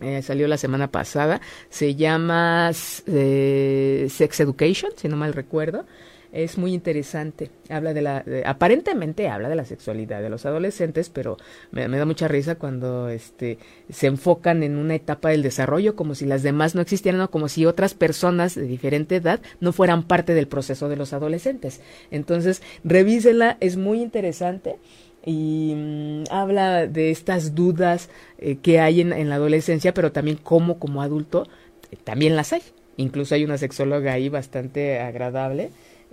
[0.00, 2.70] Eh, salió la semana pasada, se llama
[3.06, 5.86] eh, Sex Education, si no mal recuerdo,
[6.32, 7.50] es muy interesante.
[7.70, 11.36] Habla de la, aparentemente habla de la sexualidad de los adolescentes, pero
[11.70, 16.26] me, da mucha risa cuando este se enfocan en una etapa del desarrollo como si
[16.26, 20.34] las demás no existieran o como si otras personas de diferente edad no fueran parte
[20.34, 21.80] del proceso de los adolescentes.
[22.10, 24.76] Entonces, revísenla, es muy interesante
[25.24, 30.38] y mm, habla de estas dudas eh, que hay en, en, la adolescencia, pero también
[30.42, 31.46] cómo como adulto
[31.90, 32.62] eh, también las hay.
[32.96, 35.70] Incluso hay una sexóloga ahí bastante agradable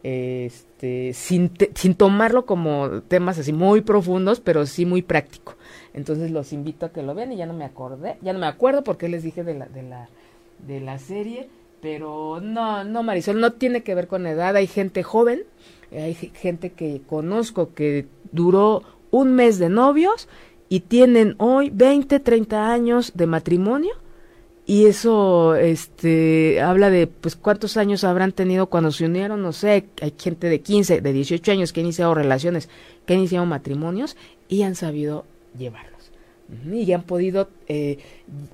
[0.08, 5.56] este, sin, sin tomarlo como temas así muy profundos, pero sí muy práctico.
[5.96, 8.46] Entonces los invito a que lo vean y ya no me acordé, ya no me
[8.46, 10.08] acuerdo porque les dije de la, de la,
[10.68, 11.50] de la serie,
[11.82, 14.56] Pero no, no, Marisol, no tiene que ver con edad.
[14.56, 15.42] Hay gente joven,
[15.92, 20.28] hay gente que conozco que duró un mes de novios
[20.70, 23.96] y tienen hoy 20, 30 años de matrimonio
[24.68, 29.86] y eso este habla de pues cuántos años habrán tenido cuando se unieron, no sé,
[30.02, 32.68] hay gente de 15, de 18 años que ha iniciado relaciones,
[33.06, 35.26] que ha iniciado matrimonios y han sabido
[35.58, 36.12] llevarlos.
[36.72, 37.98] Y han podido eh,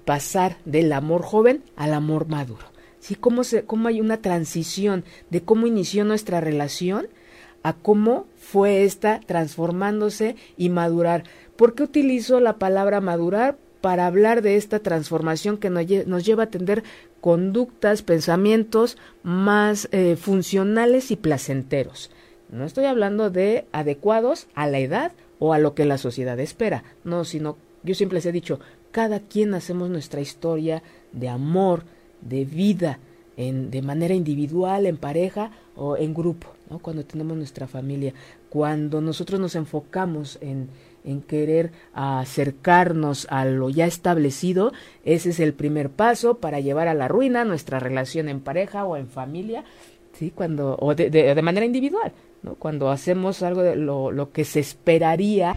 [0.05, 2.65] pasar del amor joven al amor maduro.
[2.99, 3.15] ¿Sí?
[3.15, 7.07] ¿Cómo, se, ¿Cómo hay una transición de cómo inició nuestra relación
[7.63, 11.23] a cómo fue esta transformándose y madurar?
[11.55, 13.57] ¿Por qué utilizo la palabra madurar?
[13.81, 16.83] Para hablar de esta transformación que nos, lleva a tener
[17.19, 22.11] conductas, pensamientos más eh, funcionales y placenteros.
[22.49, 26.83] No estoy hablando de adecuados a la edad o a lo que la sociedad espera,
[27.03, 28.59] no, sino yo siempre les he dicho,
[28.91, 31.83] cada quien hacemos nuestra historia de amor,
[32.21, 32.99] de vida,
[33.37, 36.47] en, de manera individual, en pareja o en grupo,
[36.81, 38.13] cuando tenemos nuestra familia,
[38.49, 40.69] cuando nosotros nos enfocamos en,
[41.03, 44.71] en querer acercarnos a lo ya establecido,
[45.03, 48.97] ese es el primer paso para llevar a la ruina nuestra relación en pareja o
[48.97, 49.63] en familia,
[50.13, 52.11] sí, cuando o de, de, manera individual,
[52.43, 52.55] ¿no?
[52.55, 55.55] Cuando hacemos algo de lo, lo que se esperaría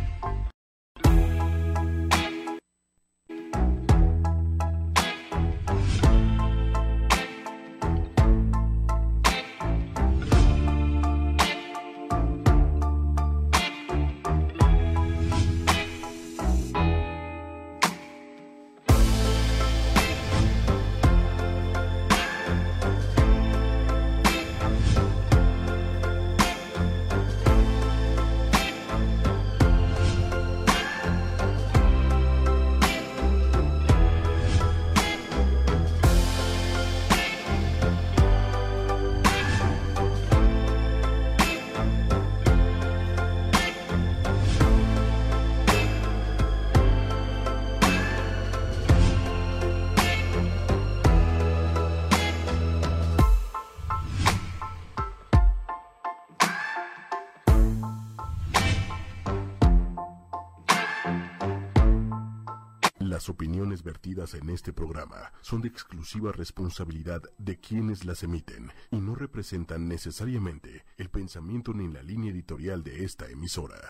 [63.74, 69.14] opiniones vertidas en este programa son de exclusiva responsabilidad de quienes las emiten y no
[69.14, 73.88] representan necesariamente el pensamiento ni la línea editorial de esta emisora.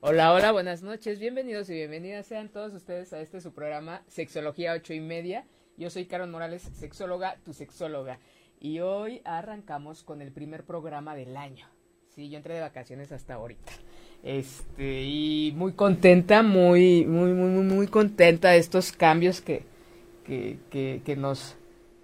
[0.00, 4.74] Hola, hola, buenas noches, bienvenidos y bienvenidas sean todos ustedes a este su programa Sexología
[4.74, 5.46] ocho y media.
[5.76, 8.20] Yo soy Carol Morales, sexóloga, tu sexóloga,
[8.60, 11.68] y hoy arrancamos con el primer programa del año.
[12.08, 13.72] Sí, yo entré de vacaciones hasta ahorita.
[14.26, 19.62] Este, y muy contenta, muy, muy, muy, muy contenta de estos cambios que,
[20.24, 20.58] que,
[21.04, 21.54] que, nos,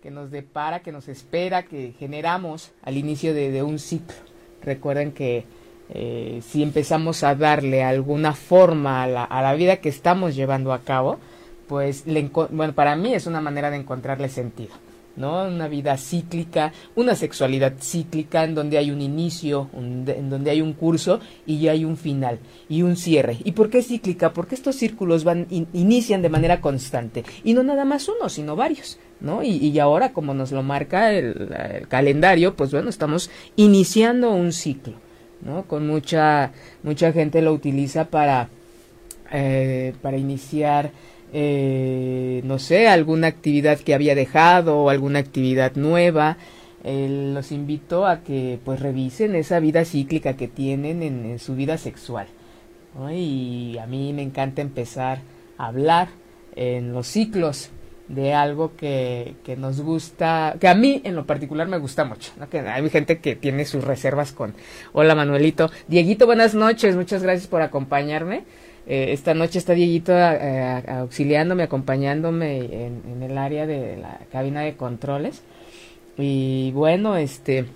[0.00, 4.14] que nos depara, que nos espera, que generamos al inicio de, un ciclo.
[4.62, 5.46] Recuerden que
[5.88, 10.72] eh, si empezamos a darle alguna forma a la, a la vida que estamos llevando
[10.72, 11.18] a cabo,
[11.66, 14.74] pues le, bueno, para mí es una manera de encontrarle sentido.
[15.16, 15.46] ¿No?
[15.46, 20.72] Una vida cíclica, una sexualidad cíclica en donde hay un inicio, en donde hay un
[20.72, 23.38] curso y ya hay un final y un cierre.
[23.44, 24.32] ¿Y por qué cíclica?
[24.32, 28.98] Porque estos círculos van inician de manera constante y no nada más uno, sino varios,
[29.20, 29.42] ¿no?
[29.42, 34.94] Y, ahora como nos lo marca el, calendario, pues bueno, estamos iniciando un ciclo,
[35.42, 35.64] ¿no?
[35.64, 38.48] Con mucha mucha gente lo utiliza para
[39.32, 40.90] eh, para iniciar
[41.32, 46.36] eh, no sé, alguna actividad que había dejado o alguna actividad nueva.
[46.84, 52.26] los invito a que pues revisen esa vida cíclica que tienen en, su vida sexual.
[53.10, 55.20] Y a mí me encanta empezar
[55.56, 56.08] a hablar
[56.54, 57.70] en los ciclos
[58.08, 62.32] de algo que, que, nos gusta, que a mí en lo particular me gusta mucho.
[62.50, 64.54] Que hay gente que tiene sus reservas con,
[64.92, 68.44] hola Manuelito, Dieguito, buenas noches, muchas gracias por acompañarme.
[68.86, 74.76] Eh, esta noche está Dieguito eh, auxiliándome, acompañándome en, el área de la cabina de
[74.76, 75.42] controles.
[76.18, 77.66] Y bueno, este,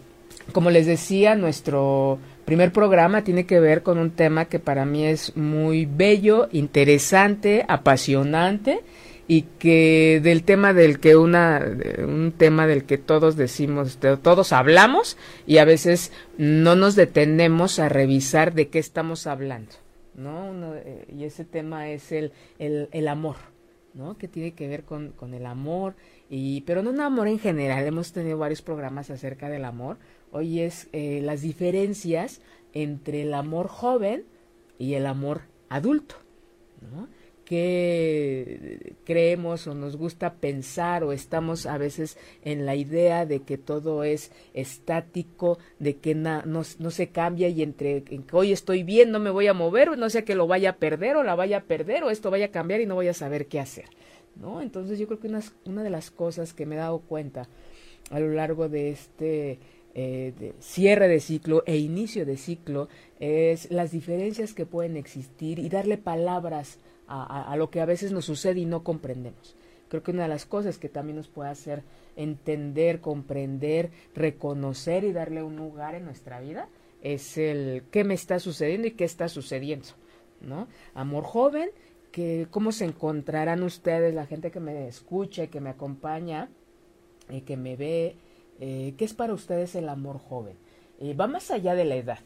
[0.52, 5.04] como les decía, nuestro primer programa tiene que ver con un tema que para mí
[5.04, 8.80] es muy bello, interesante, apasionante
[9.28, 11.60] y que del tema del que una
[11.98, 15.16] un tema del que todos decimos todos hablamos
[15.48, 19.72] y a veces no nos detenemos a revisar de qué estamos hablando
[20.16, 20.74] ¿no?
[20.74, 23.36] Eh, y ese tema es el, el, amor,
[23.94, 24.16] ¿no?
[24.16, 25.94] Que tiene que ver con, con, el amor,
[26.28, 29.98] y, pero no un amor en general, hemos tenido varios programas acerca del amor.
[30.32, 32.40] Hoy es eh, las diferencias
[32.72, 34.24] entre el amor joven
[34.78, 36.16] y el amor adulto,
[36.80, 37.08] ¿no?
[37.46, 43.56] Que creemos o nos gusta pensar o estamos a veces en la idea de que
[43.56, 49.12] todo es estático, de que no, no, se cambia y entre que hoy estoy bien,
[49.12, 51.58] no me voy a mover, no sea que lo vaya a perder o la vaya
[51.58, 53.86] a perder o esto vaya a cambiar y no voy a saber qué hacer.
[54.34, 54.60] ¿no?
[54.60, 57.48] Entonces yo creo que una, una de las cosas que me he dado cuenta
[58.10, 59.60] a lo largo de este
[59.94, 62.88] eh, cierre de ciclo e inicio de ciclo
[63.20, 66.78] es las diferencias que pueden existir y darle palabras
[67.08, 69.56] a, lo que a veces nos sucede y no comprendemos.
[69.88, 71.82] Creo que una de las cosas que también nos puede hacer
[72.16, 76.68] entender, comprender, reconocer y darle un lugar en nuestra vida
[77.02, 79.86] es el qué me está sucediendo y qué está sucediendo,
[80.40, 80.66] ¿no?
[80.94, 81.70] Amor joven,
[82.10, 86.48] que cómo se encontrarán ustedes, la gente que me escucha y que me acompaña,
[87.30, 88.16] y que me ve,
[88.60, 90.56] eh, qué es para ustedes el amor joven.
[90.98, 92.18] Eh, va más allá de la edad.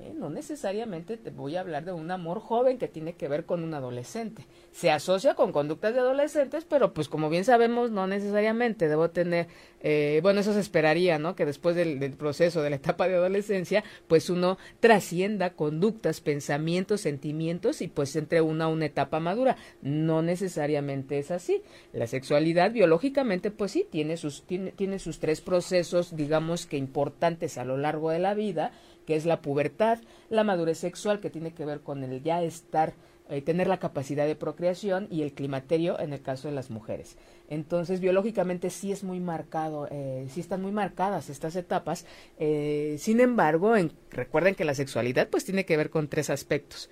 [0.00, 0.12] ¿Eh?
[0.14, 3.62] no necesariamente te voy a hablar de un amor joven que tiene que ver con
[3.62, 4.46] un adolescente.
[4.72, 9.48] Se asocia con conductas de adolescentes, pero pues como bien sabemos, no necesariamente debo tener,
[9.82, 11.34] eh, bueno, eso se esperaría, ¿no?
[11.34, 17.82] Que después del, proceso de la etapa de adolescencia, pues uno trascienda conductas, pensamientos, sentimientos
[17.82, 19.56] y pues entre una a una etapa madura.
[19.82, 21.62] No necesariamente es así.
[21.92, 27.58] La sexualidad biológicamente, pues sí, tiene sus, tiene, tiene sus tres procesos, digamos que importantes
[27.58, 28.72] a lo largo de la vida,
[29.06, 32.94] que es la pubertad, la madurez sexual, que tiene que ver con el ya estar,
[33.28, 37.16] eh, tener la capacidad de procreación, y el climaterio en el caso de las mujeres.
[37.48, 42.06] Entonces, biológicamente sí es muy marcado, eh, sí están muy marcadas estas etapas.
[42.38, 43.74] Eh, sin embargo,
[44.10, 46.88] recuerden que la sexualidad pues tiene que ver con tres aspectos.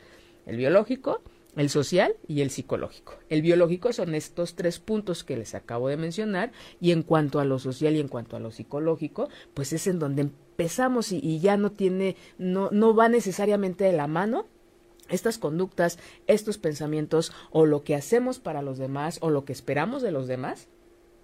[0.47, 1.23] El biológico,
[1.57, 3.14] el social y el psicológico.
[3.29, 7.44] El biológico son estos tres puntos que les acabo de mencionar y en cuanto a
[7.44, 11.57] lo social y en cuanto a lo psicológico, pues es en donde empezamos y, ya
[11.57, 14.47] no tiene, no, no va necesariamente de la mano
[15.09, 20.03] estas conductas, estos pensamientos o lo que hacemos para los demás o lo que esperamos
[20.03, 20.66] de los demás,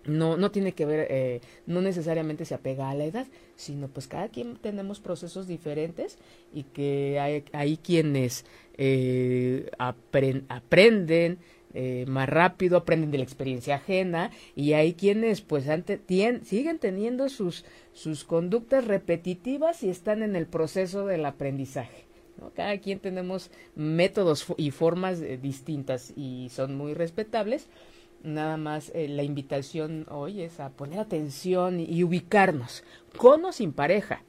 [0.05, 4.07] no, no tiene que ver, eh, no necesariamente se apega a la edad, sino pues
[4.07, 6.17] cada quien tenemos procesos diferentes
[6.53, 7.19] y que
[7.53, 8.45] hay, quienes
[8.79, 11.39] eh, aprenden,
[11.75, 16.01] eh, más rápido, aprenden de la experiencia ajena y hay quienes pues ante,
[16.45, 22.05] siguen teniendo sus, sus conductas repetitivas y están en el proceso del aprendizaje.
[22.55, 27.69] Cada quien tenemos métodos y formas eh, distintas y son muy respetables.
[28.23, 32.85] Nada más eh, la invitación hoy es a poner atención y, ubicarnos,
[33.17, 34.23] con o sin pareja,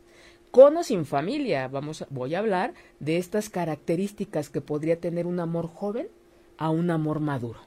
[0.51, 1.67] con o sin familia.
[1.67, 6.08] Vamos, voy a hablar de estas características que podría tener un amor joven
[6.58, 7.60] a un amor maduro.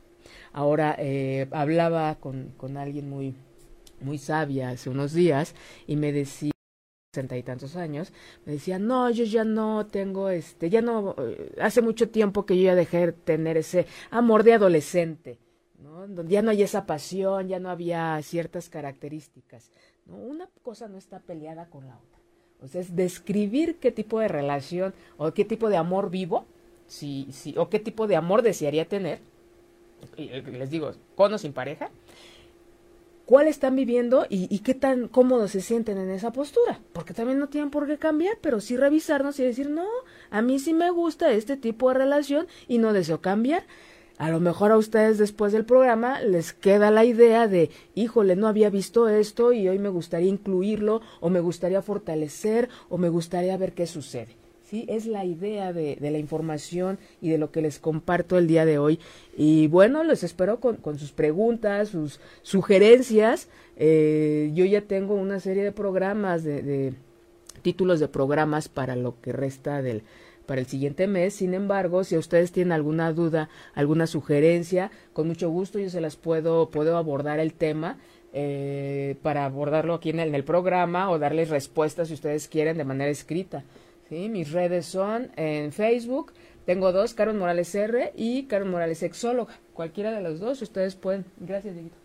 [0.52, 3.34] Ahora, eh, hablaba con, con alguien muy,
[4.00, 5.54] muy sabia hace unos días
[5.86, 6.52] y me decía
[7.12, 8.12] sesenta y tantos años,
[8.44, 12.56] me decía, no, yo ya no tengo, este, ya no, eh, hace mucho tiempo que
[12.56, 15.38] yo ya dejé de tener ese amor de adolescente,
[15.78, 16.06] ¿no?
[16.06, 19.70] Donde ya no hay esa pasión, ya no había ciertas características,
[20.04, 20.16] ¿no?
[20.16, 22.18] Una cosa no está peleada con la otra.
[22.60, 26.44] O sea, es describir qué tipo de relación o qué tipo de amor vivo
[26.88, 29.20] si, si, o qué tipo de amor desearía tener,
[30.16, 31.90] eh, les digo, con o sin pareja,
[33.28, 37.50] cuál están viviendo y, qué tan cómodos se sienten en esa postura, porque también no
[37.50, 39.86] tienen por qué cambiar, pero sí revisarnos y decir, no,
[40.30, 43.64] a mí sí me gusta este tipo de relación y no deseo cambiar.
[44.16, 48.48] A lo mejor a ustedes después del programa les queda la idea de, híjole, no
[48.48, 53.58] había visto esto y hoy me gustaría incluirlo o me gustaría fortalecer o me gustaría
[53.58, 54.37] ver qué sucede.
[54.68, 54.84] ¿Sí?
[54.88, 58.64] Es la idea de, de, la información y de lo que les comparto el día
[58.64, 58.98] de hoy.
[59.36, 63.48] Y bueno, les espero con, con sus preguntas, sus sugerencias.
[63.76, 66.94] Eh, yo ya tengo una serie de programas, de, de
[67.62, 70.02] títulos de programas para lo que resta del
[70.46, 71.34] para el siguiente mes.
[71.34, 76.16] Sin embargo, si ustedes tienen alguna duda, alguna sugerencia, con mucho gusto yo se las
[76.16, 77.98] puedo, puedo abordar el tema.
[78.34, 82.76] Eh, para abordarlo aquí en el, en el programa o darles respuestas si ustedes quieren
[82.76, 83.64] de manera escrita.
[84.08, 84.28] ¿Sí?
[84.28, 86.32] Mis redes son en Facebook,
[86.68, 89.58] tengo dos, Carlos Morales R y Carlos Morales Sexóloga.
[89.72, 91.96] Cualquiera de los dos, ustedes pueden, gracias, Dieguito.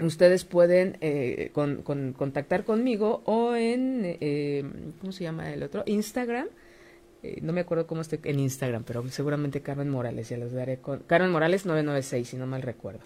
[0.00, 4.64] Ustedes pueden eh, con, con, contactar conmigo o en, eh,
[5.00, 5.84] ¿cómo se llama el otro?
[5.86, 6.48] Instagram.
[7.22, 10.78] Eh, no me acuerdo cómo estoy en Instagram, pero seguramente Carmen Morales, ya los daré
[10.78, 13.00] con Carmen Morales 996, si no mal recuerdo.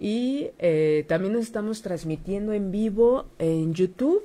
[0.00, 0.48] Y
[1.06, 4.22] también nos estamos transmitiendo en vivo en YouTube.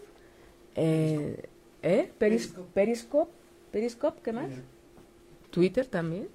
[1.84, 2.12] ¿Eh?
[2.18, 2.70] Periscope.
[2.74, 3.32] Periscope.
[3.72, 4.52] Periscope, ¿qué más?
[5.50, 6.28] Twitter también.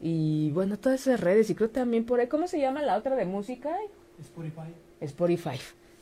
[0.00, 1.50] Y bueno, todas esas redes.
[1.50, 2.26] Y creo también por ahí.
[2.26, 3.76] ¿Cómo se llama la otra de música?
[4.18, 4.74] Spotify.
[5.00, 5.58] Spotify.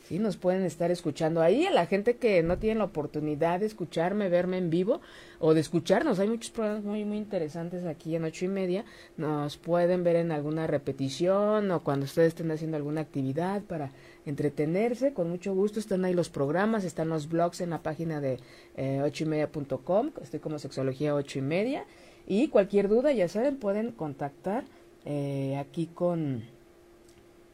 [0.09, 1.67] Sí, nos pueden estar escuchando ahí.
[1.67, 5.01] A la gente que no tiene la oportunidad de escucharme, verme en vivo
[5.37, 8.85] o de escucharnos, hay muchos programas muy, muy interesantes aquí en ocho y media.
[9.17, 13.91] Nos pueden ver en alguna repetición o cuando ustedes estén haciendo alguna actividad para
[14.25, 15.13] entretenerse.
[15.13, 18.39] Con mucho gusto están ahí los programas, están los blogs en la página de
[18.75, 20.11] eh, ocho y media.com.
[20.21, 21.85] Estoy como sexología ocho y media.
[22.27, 24.63] Y cualquier duda, ya saben, pueden contactar
[25.05, 26.43] eh, aquí con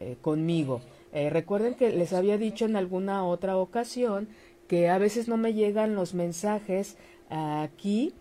[0.02, 0.82] eh, conmigo.
[1.14, 4.28] Eh, recuerden que les había dicho en alguna otra ocasión
[4.68, 6.98] que a veces no me llegan los mensajes
[7.30, 8.14] aquí,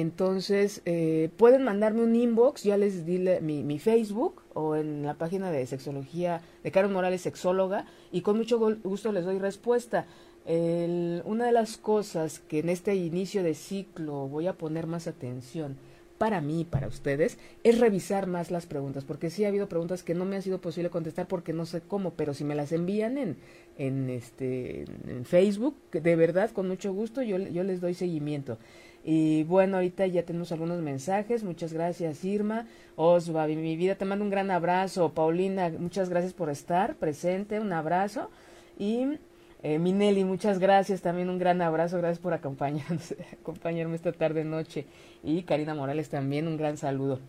[0.00, 5.18] entonces eh, pueden mandarme un inbox, ya les di mi, mi, Facebook o en la
[5.18, 10.06] página de sexología de Carlos Morales, sexóloga, y con mucho gusto les doy respuesta.
[10.46, 15.06] El, una de las cosas que en este inicio de ciclo voy a poner más
[15.06, 15.76] atención
[16.16, 20.14] para mí para ustedes es revisar más las preguntas, porque sí ha habido preguntas que
[20.14, 23.18] no me ha sido posible contestar porque no sé cómo, pero si me las envían
[23.18, 23.36] en,
[23.76, 28.56] en, este, en Facebook, de verdad, con mucho gusto, yo, yo les doy seguimiento.
[29.04, 31.42] Y bueno, ahorita ya tenemos algunos mensajes.
[31.42, 32.66] Muchas gracias, Irma.
[32.96, 35.12] Osva, mi vida, te mando un gran abrazo.
[35.12, 37.58] Paulina, muchas gracias por estar presente.
[37.58, 38.30] Un abrazo.
[38.78, 39.18] Y
[39.62, 44.86] eh, Minelli, muchas gracias, también un gran abrazo, gracias por acompañarnos, acompañarme esta tarde noche.
[45.22, 47.20] Y Karina Morales también, un gran saludo.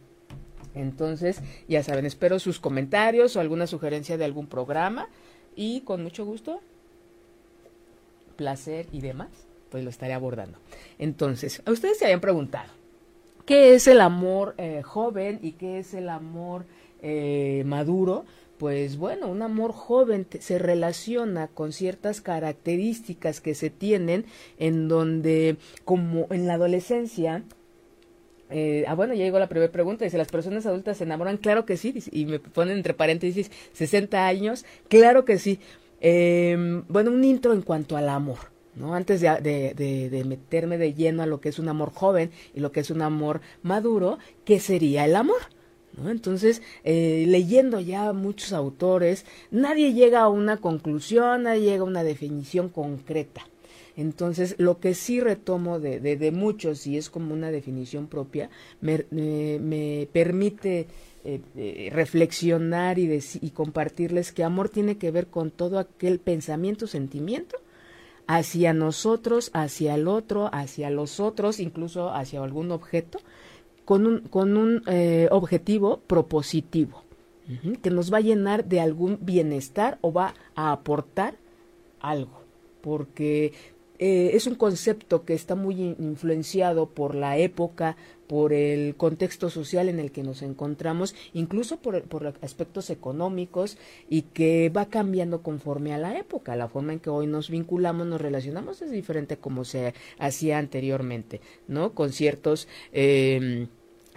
[0.74, 5.08] Entonces, ya saben, espero sus comentarios o alguna sugerencia de algún programa
[5.56, 6.62] y con mucho gusto,
[8.36, 9.30] placer y demás,
[9.74, 10.60] pues lo estaré abordando.
[11.00, 12.72] Entonces, ustedes se habían preguntado,
[13.44, 16.68] ¿qué es el amor eh, joven y qué es el amor
[17.02, 18.24] eh, maduro?
[18.60, 24.26] pues bueno, un amor joven se relaciona con ciertas características que se tienen
[24.60, 27.44] en donde, como en la adolescencia,
[28.52, 30.06] eh, ah, bueno, ya llegó la primera pregunta.
[30.06, 31.38] Dice, ¿las personas adultas se enamoran?
[31.38, 31.96] Claro que sí.
[32.12, 34.66] Y me ponen entre paréntesis 60 años.
[34.88, 35.60] Claro que sí.
[36.00, 36.56] Eh,
[36.88, 38.53] bueno, un intro en cuanto al amor.
[38.76, 38.94] ¿No?
[38.96, 42.60] Antes de, de, de, meterme de lleno a lo que es un amor joven y
[42.60, 45.42] lo que es un amor maduro, ¿qué sería el amor?
[46.08, 52.04] Entonces, eh, leyendo ya muchos autores, nadie llega a una conclusión, nadie llega a una
[52.04, 53.48] definición concreta.
[53.96, 58.50] Entonces, lo que sí retomo de, de, muchos, y es como una definición propia,
[58.82, 60.88] me, me, permite
[61.24, 66.88] eh, eh, reflexionar y, y compartirles que amor tiene que ver con todo aquel pensamiento,
[66.88, 67.63] sentimiento
[68.28, 73.20] hacia nosotros, hacia el otro, hacia los otros, incluso hacia algún objeto,
[73.86, 77.04] con un, con un eh, objetivo propositivo,
[77.82, 81.36] que nos va a llenar de algún bienestar o va a aportar
[82.00, 82.40] algo,
[82.82, 83.52] porque
[84.06, 87.96] eh, es un concepto que está muy influenciado por la época,
[88.28, 93.78] por el contexto social en el que nos encontramos, incluso por, por, aspectos económicos
[94.10, 96.58] y que va cambiando conforme a la época.
[96.58, 101.40] La forma en que hoy nos vinculamos, nos relacionamos es diferente como se hacía anteriormente,
[101.70, 101.94] ¿no?
[101.94, 103.68] Con ciertos eh,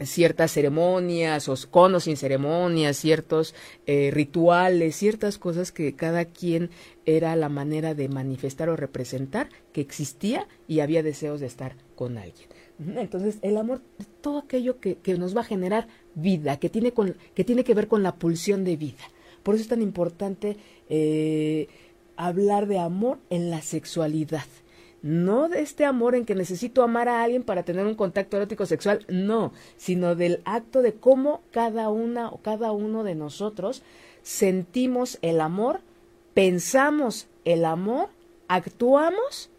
[0.04, 3.54] ciertas ceremonias o con o sin ceremonias, ciertos
[3.86, 6.70] eh, rituales, ciertas cosas que cada quien
[7.06, 12.18] era la manera de manifestar o representar que existía y había deseos de estar con
[12.18, 12.48] alguien.
[12.78, 13.80] Entonces, el amor
[14.20, 17.74] todo aquello que, que nos va a generar vida, que tiene, con, que tiene que
[17.74, 19.04] ver con la pulsión de vida.
[19.42, 20.58] Por eso es tan importante
[20.90, 21.68] eh,
[22.16, 24.44] hablar de amor en la sexualidad
[25.02, 28.66] no de este amor en que necesito amar a alguien para tener un contacto erótico
[28.66, 33.82] sexual, no, sino del acto de cómo cada una o cada uno de nosotros
[34.22, 35.80] sentimos el amor,
[36.34, 38.08] pensamos el amor,
[38.48, 39.50] actuamos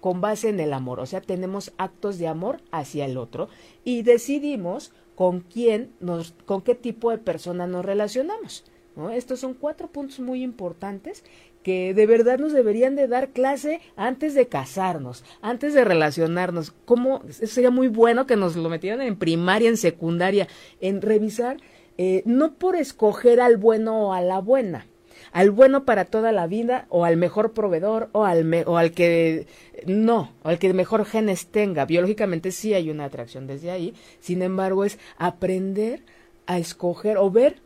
[0.00, 3.48] con base en el amor, o sea, tenemos actos de amor hacia el otro
[3.84, 8.64] y decidimos con quién nos, con qué tipo de persona nos relacionamos.
[9.12, 11.24] Estos son cuatro puntos muy importantes
[11.62, 16.72] que de verdad nos deberían de dar clase antes de casarnos, antes de relacionarnos.
[16.84, 17.22] ¿Cómo?
[17.30, 20.48] Sería muy bueno que nos lo metieran en primaria, en secundaria,
[20.80, 21.58] en revisar,
[21.98, 24.86] eh, no por escoger al bueno o a la buena,
[25.32, 29.46] al bueno para toda la vida o al mejor proveedor o al, o al que
[29.86, 31.84] no, o al que mejor genes tenga.
[31.84, 36.02] Biológicamente sí hay una atracción desde ahí, sin embargo es aprender
[36.46, 37.56] a escoger o ver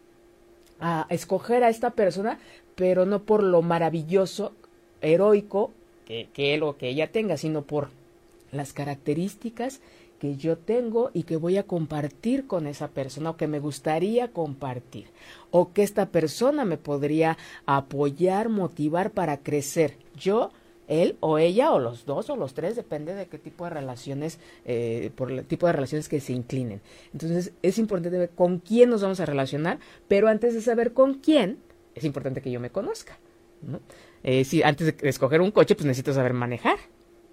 [0.80, 2.38] a escoger a esta persona
[2.74, 4.52] pero no por lo maravilloso,
[5.00, 5.70] heroico
[6.04, 7.88] que, él o que ella tenga, sino por
[8.52, 9.80] las características
[10.18, 14.28] que yo tengo y que voy a compartir con esa persona o que me gustaría
[14.28, 15.06] compartir
[15.50, 19.96] o que esta persona me podría apoyar, motivar para crecer.
[20.16, 20.50] Yo,
[20.88, 24.38] él o ella o los dos o los tres, depende de qué tipo de relaciones,
[24.64, 26.80] eh, por el tipo de relaciones que se inclinen.
[27.12, 31.14] Entonces es importante ver con quién nos vamos a relacionar, pero antes de saber con
[31.14, 31.58] quién,
[31.94, 33.18] es importante que yo me conozca.
[34.22, 36.78] Eh, si antes de escoger un coche, pues necesito saber manejar.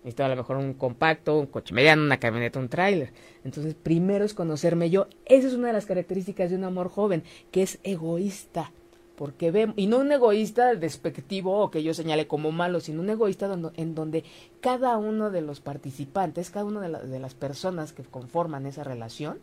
[0.04, 3.14] Necesito a lo mejor un compacto, un coche mediano, una camioneta, un tráiler.
[3.44, 5.08] Entonces, primero es conocerme yo.
[5.26, 8.72] Esa es una de las características de un amor joven, que es egoísta.
[9.16, 13.10] Porque ve, y no un egoísta despectivo o que yo señale como malo, sino un
[13.12, 14.24] egoísta en donde
[14.62, 19.38] cada uno de los participantes, cada una de, de las personas que conforman esa relación,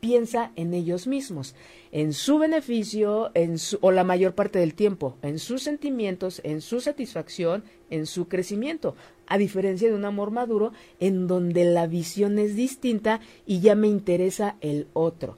[0.00, 1.54] piensa en ellos mismos,
[1.92, 6.60] en su beneficio, en su, o la mayor parte del tiempo, en sus sentimientos, en
[6.60, 8.96] su satisfacción, en su crecimiento,
[9.26, 13.88] a diferencia de un amor maduro en donde la visión es distinta y ya me
[13.88, 15.36] interesa el otro,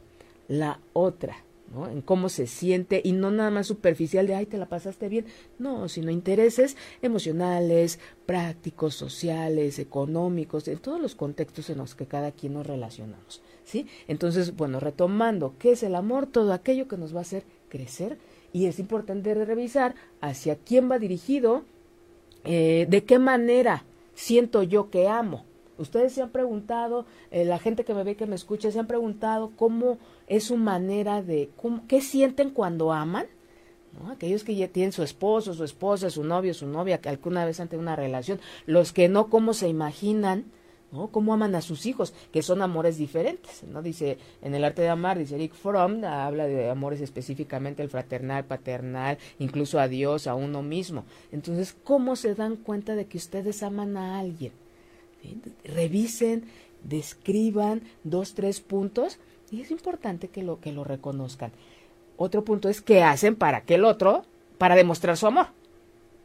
[0.49, 1.37] la otra.
[1.75, 1.89] ¿no?
[1.89, 5.25] en cómo se siente y no nada más superficial de ay te la pasaste bien
[5.59, 12.31] no sino intereses emocionales prácticos sociales económicos en todos los contextos en los que cada
[12.31, 13.87] quien nos relacionamos ¿sí?
[14.09, 16.27] Entonces, bueno, retomando, ¿qué es el amor?
[16.27, 18.19] Todo aquello que nos va a hacer crecer
[18.53, 21.65] y es importante revisar hacia quién va dirigido,
[22.45, 23.85] eh, de qué manera
[24.15, 25.45] siento yo que amo.
[25.79, 28.87] Ustedes se han preguntado, eh, la gente que me ve, que me escucha, se han
[28.87, 31.51] preguntado cómo es su manera de,
[31.89, 33.27] qué sienten cuando aman.
[34.11, 37.61] Aquellos que ya tienen su esposo, su esposa, su novio, su novia, que alguna vez
[37.61, 40.47] han tenido una relación, los que no, cómo se imaginan
[41.11, 43.81] Cómo aman a sus hijos, que son amores diferentes, ¿no?
[43.81, 48.45] Dice, en el arte de amar, dice Eric Fromm, habla de amores específicamente el fraternal,
[48.45, 51.05] paternal, incluso a Dios, a uno mismo.
[51.31, 54.53] Entonces, ¿cómo se dan cuenta de que ustedes aman a alguien?
[55.65, 56.45] Revisen,
[56.85, 59.19] describan dos, tres puntos
[59.51, 61.53] y es importante que lo, que lo reconozcan.
[62.19, 64.25] Otro punto es qué hacen para que el otro,
[64.59, 65.47] para demostrar su amor.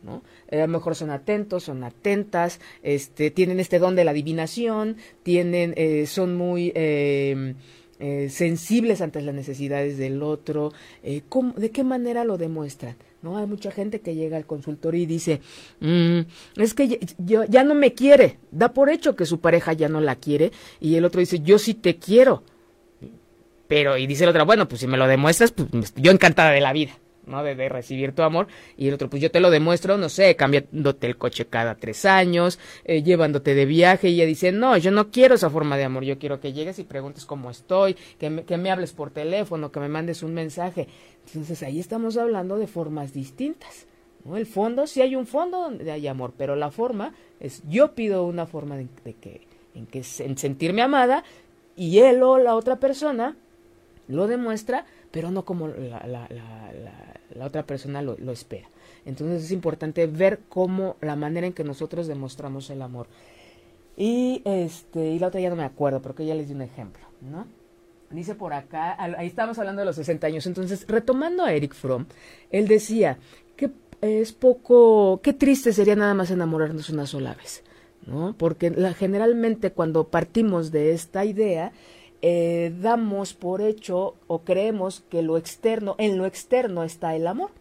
[0.03, 0.21] ¿No?
[0.49, 4.97] Eh, a lo mejor son atentos, son atentas, este, tienen este don de la adivinación,
[5.23, 7.55] tienen, eh, son muy em,
[7.99, 10.71] eh, sensibles ante las necesidades del otro,
[11.03, 12.95] ¿de qué manera lo demuestran?
[13.23, 13.37] ¿No?
[13.37, 15.41] Hay mucha gente que llega al consultorio y dice,
[15.79, 16.19] mm,
[16.57, 19.99] es que yo, ya no me quiere, da por hecho que su pareja ya no
[20.01, 22.43] la quiere, y el otro dice, yo sí te quiero.
[23.67, 26.61] Pero, y dice el otro, bueno, pues si me lo demuestras, pues yo encantada de
[26.61, 26.97] la vida.
[27.27, 27.43] ¿No?
[27.43, 28.47] De, recibir tu amor.
[28.77, 32.05] Y el otro, pues yo te lo demuestro, no sé, cambiándote el coche cada tres
[32.05, 34.09] años, eh, llevándote de viaje.
[34.09, 36.03] Y ella dice, no, yo no quiero esa forma de amor.
[36.03, 39.71] Yo quiero que llegues y preguntes cómo estoy, que me, que me hables por teléfono,
[39.71, 40.87] que me mandes un mensaje.
[41.27, 43.85] Entonces ahí estamos hablando de formas distintas.
[44.23, 44.37] ¿no?
[44.37, 48.25] El fondo, sí hay un fondo donde hay amor, pero la forma es, yo pido
[48.25, 51.23] una forma de, que, en que en sentirme amada
[51.75, 53.35] y él o la otra persona
[54.07, 56.27] lo demuestra, pero no como la
[57.45, 58.67] otra persona lo, espera.
[59.05, 63.07] Entonces es importante ver cómo la manera en que nosotros demostramos el amor.
[63.95, 66.61] Y este, y la otra ya no me acuerdo, pero que ya les di un
[66.61, 67.47] ejemplo, ¿no?
[68.09, 70.45] Dice por acá, ahí estamos hablando de los 60 años.
[70.45, 72.05] Entonces, retomando a Eric Fromm,
[72.51, 73.17] él decía
[73.57, 73.71] que
[74.01, 77.63] es poco, qué triste sería nada más enamorarnos una sola vez,
[78.05, 78.35] ¿no?
[78.37, 81.73] Porque la, generalmente cuando partimos de esta idea,
[82.21, 87.51] eh, damos por hecho o creemos que lo externo, en lo externo está el amor.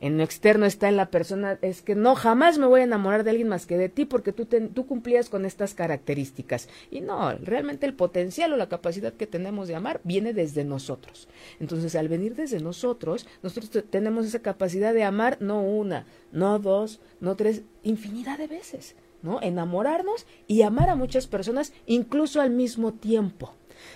[0.00, 3.22] En lo externo está en la persona, es que no, jamás me voy a enamorar
[3.22, 6.70] de alguien más que de ti porque tú, tú cumplías con estas características.
[6.90, 11.28] Y no, realmente el potencial o la capacidad que tenemos de amar viene desde nosotros.
[11.60, 17.00] Entonces, al venir desde nosotros, nosotros tenemos esa capacidad de amar no una, no dos,
[17.20, 19.40] no tres, infinidad de veces, ¿no?
[19.42, 23.54] Enamorarnos y amar a muchas personas incluso al mismo tiempo.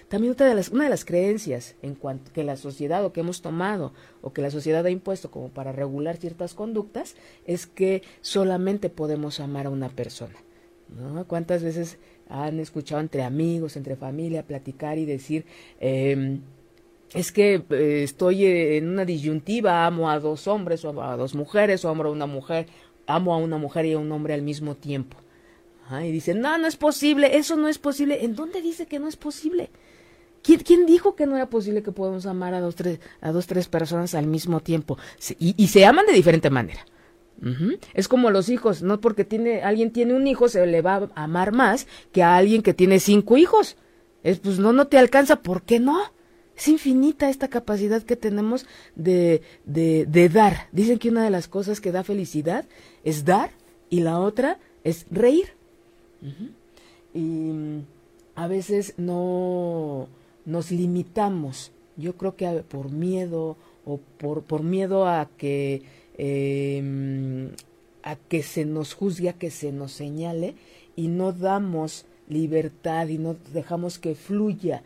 [0.09, 3.21] También otra de las, una de las creencias en cuanto que la sociedad o que
[3.21, 7.17] hemos tomado o que la sociedad ha impuesto como para regular ciertas conductas
[7.47, 10.37] es que solamente podemos amar a una persona.
[10.89, 11.27] ¿no?
[11.27, 11.99] ¿Cuántas veces
[12.29, 15.45] han escuchado entre amigos, entre familia, platicar y decir,
[15.81, 16.39] eh,
[17.15, 21.85] es que eh, estoy en una disyuntiva, amo a dos hombres o a dos mujeres
[21.85, 22.67] o amo a una mujer,
[23.07, 25.19] amo a una mujer y a un hombre al mismo tiempo?
[26.03, 28.25] y dicen, no, no es posible, eso no es posible.
[28.25, 29.71] ¿En dónde dice que no es posible?
[30.43, 33.47] ¿Quién, ¿Quién, dijo que no era posible que podamos amar a dos, tres, a dos,
[33.47, 34.99] tres personas al mismo tiempo?
[35.39, 36.85] y, y, se aman de diferente manera.
[37.93, 41.25] Es como los hijos, no porque tiene, alguien tiene un hijo se le va a
[41.25, 43.77] amar más que a alguien que tiene cinco hijos.
[44.23, 45.99] Es, pues no, no te alcanza, ¿por qué no?
[46.57, 50.69] Es infinita esta capacidad que tenemos de, de, de dar.
[50.73, 52.65] Dicen que una de las cosas que da felicidad
[53.03, 53.51] es dar
[53.91, 55.49] y la otra es reír.
[57.13, 57.85] Y mm,
[58.35, 60.09] a veces no
[60.45, 61.73] nos limitamos.
[61.97, 65.83] Yo creo que por miedo o por, por miedo a que
[66.17, 67.51] em,
[68.03, 70.55] a que se nos juzgue, a que se nos señale
[70.95, 74.83] y no damos libertad y no dejamos que fluya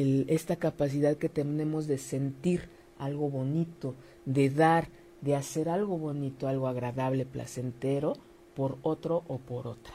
[0.00, 2.68] el, esta capacidad que tenemos de sentir
[2.98, 4.88] algo bonito, de dar
[5.22, 8.14] de hacer algo bonito, algo agradable, placentero
[8.54, 9.94] por otro o por otra.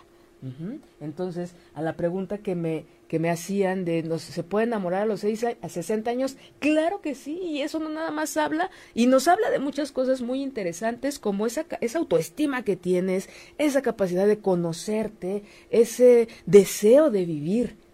[1.02, 5.06] Entonces, a la pregunta que me, que me hacían de ¿nos, ¿se puede enamorar a
[5.06, 6.38] los 6 a 60 años?
[6.60, 10.22] Claro que sí, y eso no nada más habla, y nos habla de muchas cosas
[10.22, 17.26] muy interesantes como esa, esa autoestima que tienes, esa capacidad de conocerte, ese deseo de
[17.26, 17.86] vivir.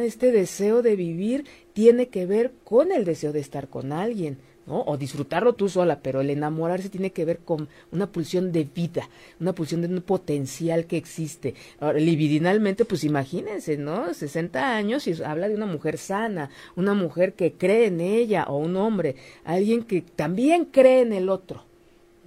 [0.00, 4.82] Este deseo de vivir tiene que ver con el deseo de estar con alguien, ¿no?
[4.82, 9.08] O disfrutarlo tú sola, pero el enamorarse tiene que ver con una pulsión de vida,
[9.40, 11.54] una pulsión de un potencial que existe.
[11.78, 14.12] Ahora, libidinalmente, pues imagínense, ¿no?
[14.12, 18.56] 60 años y habla de una mujer sana, una mujer que cree en ella, o
[18.58, 21.64] un hombre, alguien que también cree en el otro.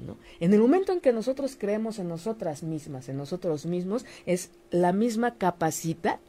[0.05, 0.17] ¿No?
[0.39, 4.93] En el momento en que nosotros creemos en nosotras mismas, en nosotros mismos, es la
[4.93, 6.19] misma capacidad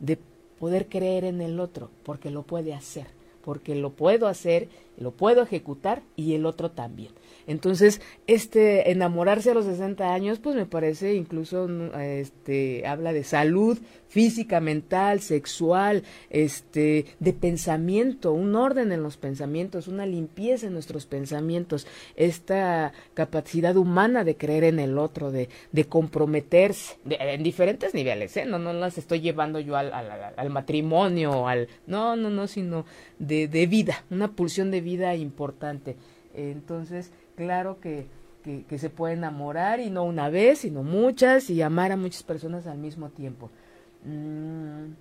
[0.00, 0.18] de
[0.60, 3.06] poder creer en el otro, porque lo puede hacer,
[3.42, 4.68] porque lo puedo hacer
[5.00, 7.12] lo puedo ejecutar y el otro también.
[7.46, 13.78] Entonces, este enamorarse a los 60 años, pues me parece incluso este habla de salud
[14.10, 21.06] física, mental, sexual, este de pensamiento, un orden en los pensamientos, una limpieza en nuestros
[21.06, 21.86] pensamientos,
[22.16, 28.44] esta capacidad humana de creer en el otro, de, de comprometerse en diferentes niveles, ¿eh?
[28.44, 32.84] No no las estoy llevando yo al, al, al matrimonio, al no, no, no, sino
[33.18, 35.96] de, de vida, una pulsión de vida vida importante.
[36.34, 38.06] Entonces, claro que,
[38.42, 42.66] que, se puede enamorar y no una vez, sino muchas y amar a muchas personas
[42.66, 43.50] al mismo tiempo.
[44.04, 44.92] Mm,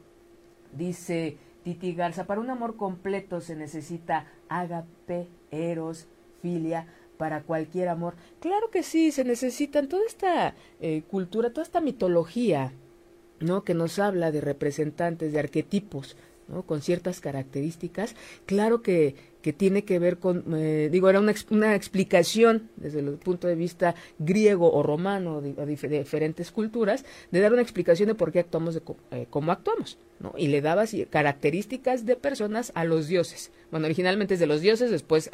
[0.74, 6.08] dice Titi Garza, para un amor completo se necesita agape, eros,
[6.42, 6.88] filia,
[7.18, 8.16] para cualquier amor.
[8.40, 12.72] Claro que sí, se necesitan toda esta eh, cultura, toda esta mitología,
[13.40, 13.64] ¿no?
[13.64, 16.16] Que nos habla de representantes, de arquetipos,
[16.48, 16.64] ¿no?
[16.64, 18.16] Con ciertas características.
[18.46, 23.12] Claro que que tiene que ver con, eh, digo, era una, una, explicación desde el
[23.14, 28.32] punto de vista griego o romano de, diferentes culturas, de dar una explicación de por
[28.32, 30.34] qué actuamos de eh, cómo actuamos, ¿no?
[30.38, 33.52] Y le daba características de personas a los dioses.
[33.72, 35.30] Bueno, originalmente es de los dioses, después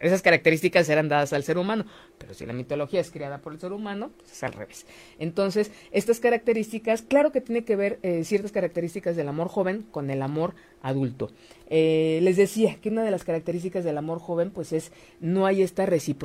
[0.00, 1.86] esas características eran dadas al ser humano,
[2.18, 4.86] pero si la mitología es creada por el ser humano, pues es al revés.
[5.18, 10.10] Entonces, estas características, claro que tiene que ver eh, ciertas características del amor joven con
[10.10, 11.30] el amor adulto.
[11.70, 15.62] Eh, les decía que una de las características del amor joven pues es no hay
[15.62, 16.23] esta reciprocidad,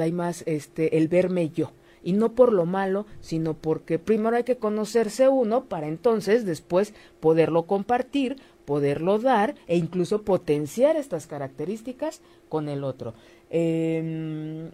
[0.00, 1.72] hay más este el verme yo
[2.02, 6.94] y no por lo malo, sino porque primero hay que conocerse uno para entonces después
[7.20, 13.14] poderlo compartir, poderlo dar e incluso potenciar estas características con el otro.
[13.50, 14.70] Eh,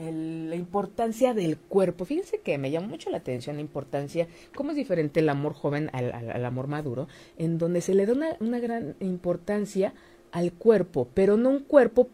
[0.00, 2.04] la importancia del cuerpo.
[2.04, 5.90] Fíjense que me llama mucho la atención la importancia, cómo es diferente el amor joven
[5.92, 9.92] al, amor maduro, en donde se le da una, gran importancia
[10.32, 12.04] al cuerpo, pero no un cuerpo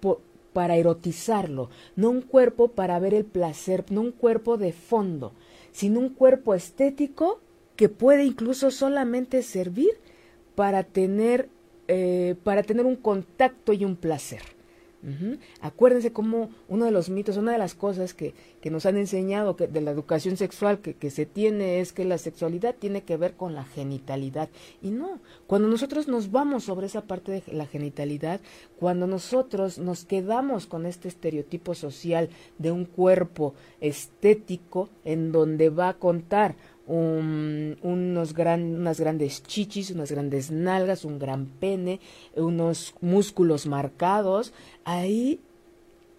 [0.56, 5.34] para erotizarlo, no un cuerpo para ver el placer, no un cuerpo de fondo,
[5.70, 7.42] sino un cuerpo estético
[7.76, 9.90] que puede incluso solamente servir
[10.54, 11.50] para tener,
[11.88, 14.55] eh, para tener un contacto y un placer.
[15.60, 19.54] Acuérdense cómo uno de los mitos, una de las cosas que, que nos han enseñado
[19.54, 23.16] que de la educación sexual que, que, se tiene es que la sexualidad tiene que
[23.16, 24.48] ver con la genitalidad.
[24.82, 28.40] Y no, cuando nosotros nos vamos sobre esa parte de la genitalidad,
[28.80, 32.28] cuando nosotros nos quedamos con este estereotipo social
[32.58, 36.56] de un cuerpo estético en donde va a contar
[36.86, 42.00] unos unas grandes chichis, unas grandes nalgas, un gran pene,
[42.36, 44.52] unos músculos marcados.
[44.84, 45.40] Ahí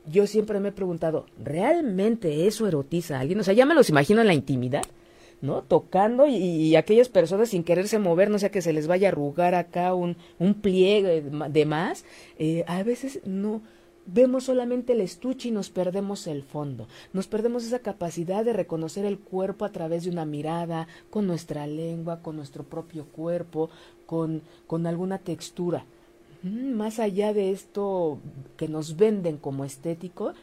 [0.09, 3.39] yo siempre me he preguntado, ¿realmente eso erotiza a alguien?
[3.39, 4.84] O sea, ya me los imagino en la intimidad,
[5.41, 5.61] ¿no?
[5.63, 9.55] Tocando y, aquellas personas sin quererse mover, no sea que se les vaya a arrugar
[9.55, 12.05] acá un, un pliegue de más,
[12.39, 13.61] eh, a veces no,
[14.08, 16.88] vemos solamente el estuche y nos perdemos el fondo.
[17.14, 21.68] Nos perdemos esa capacidad de reconocer el cuerpo a través de una mirada, con nuestra
[21.68, 23.70] lengua, con nuestro propio cuerpo,
[24.05, 25.86] con, con alguna textura.
[26.43, 28.20] Mm, más allá de esto
[28.55, 30.34] que nos venden como estético,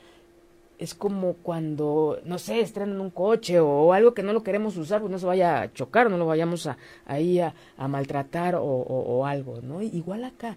[0.78, 5.00] es como cuando, no sé, estrenan un coche o, algo que no lo queremos usar,
[5.00, 7.54] pues no se vaya a chocar, no lo vayamos a, ahí a,
[7.88, 9.82] maltratar o, algo, ¿no?
[9.82, 10.56] Igual acá,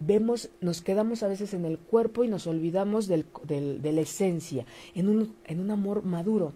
[0.00, 4.00] vemos, nos quedamos a veces en el cuerpo y nos olvidamos del, del, de la
[4.02, 6.52] esencia, en un, en un amor maduro.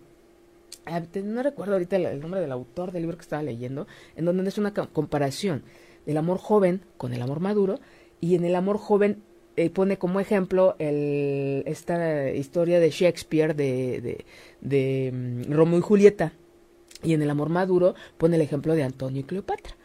[0.86, 3.86] Ah, no recuerdo ahorita el, nombre del autor del libro que estaba leyendo,
[4.16, 5.62] en donde es una comparación
[6.06, 7.78] del amor joven con el amor maduro,
[8.20, 9.22] y en el amor joven
[9.56, 14.24] eh, pone como ejemplo el, esta historia de Shakespeare de, de,
[14.60, 16.32] de mm, Romeo y Julieta,
[17.02, 19.76] y en el amor maduro pone el ejemplo de Antonio y Cleopatra.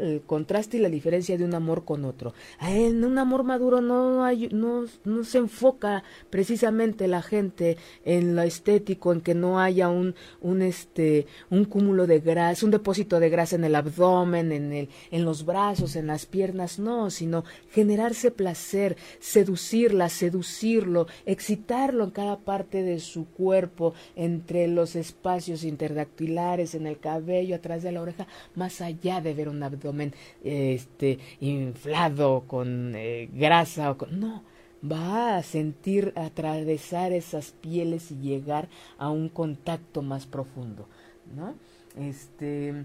[0.00, 2.34] El contraste y la diferencia de un amor con otro.
[2.60, 8.42] En un amor maduro no, hay, no, no se enfoca precisamente la gente en lo
[8.42, 13.30] estético, en que no haya un, un, este, un cúmulo de grasa, un depósito de
[13.30, 18.30] grasa en el abdomen, en, el, en los brazos, en las piernas, no, sino generarse
[18.30, 26.86] placer, seducirla, seducirlo, excitarlo en cada parte de su cuerpo, entre los espacios interdactilares, en
[26.86, 32.92] el cabello, atrás de la oreja, más allá de ver una abdomen este, inflado con
[32.94, 34.20] eh, grasa o con...
[34.20, 34.42] No,
[34.84, 40.88] va a sentir atravesar esas pieles y llegar a un contacto más profundo,
[41.34, 41.54] ¿no?
[41.96, 42.84] Este,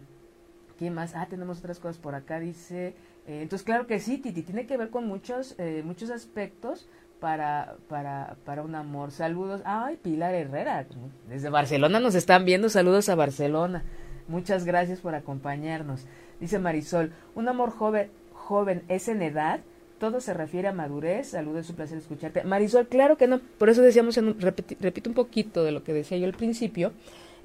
[0.79, 1.15] ¿qué más?
[1.15, 2.95] Ah, tenemos otras cosas por acá, dice...
[3.25, 6.89] Eh, entonces, claro que sí, Titi, tiene que ver con muchos, eh, muchos aspectos
[7.23, 9.11] para, para, para un amor.
[9.11, 9.61] Saludos.
[9.63, 10.85] Ay, Pilar Herrera,
[11.29, 12.67] desde Barcelona nos están viendo.
[12.67, 13.85] Saludos a Barcelona.
[14.27, 16.05] Muchas gracias por acompañarnos.
[16.43, 19.61] Dice Marisol, un amor joven, joven es en edad,
[19.97, 21.29] todo se refiere a madurez.
[21.29, 22.43] Saludos, es un placer escucharte.
[22.43, 23.39] Marisol, claro que no.
[23.57, 26.91] Por eso decíamos, en repito un poquito de lo que decía yo al principio,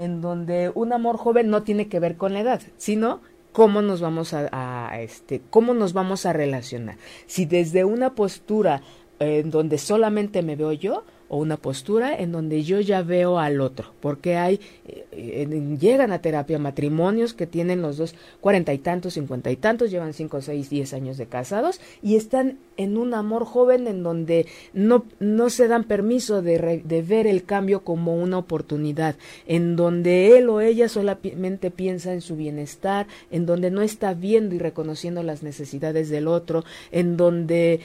[0.01, 3.20] en donde un amor joven no tiene que ver con la edad, sino
[3.53, 6.96] cómo nos vamos a, a, este cómo nos vamos a relacionar
[7.26, 8.82] si desde una postura
[9.20, 13.61] en donde solamente me veo yo o una postura en donde yo ya veo al
[13.61, 19.14] otro, porque hay, eh, llegan a terapia matrimonios que tienen los dos cuarenta y tantos,
[19.14, 23.45] cincuenta y tantos, llevan cinco, seis, diez años de casados y están en un amor
[23.45, 28.39] joven en donde no, no se dan permiso de, de ver el cambio como una
[28.39, 29.16] oportunidad,
[29.47, 34.55] en donde él o ella solamente piensa en su bienestar, en donde no está viendo
[34.55, 37.81] y reconociendo las necesidades del otro, en donde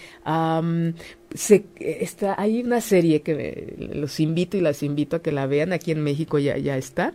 [1.34, 5.74] se, está, hay una serie que los invito y las invito a que la vean,
[5.74, 7.14] aquí en México ya, ya está.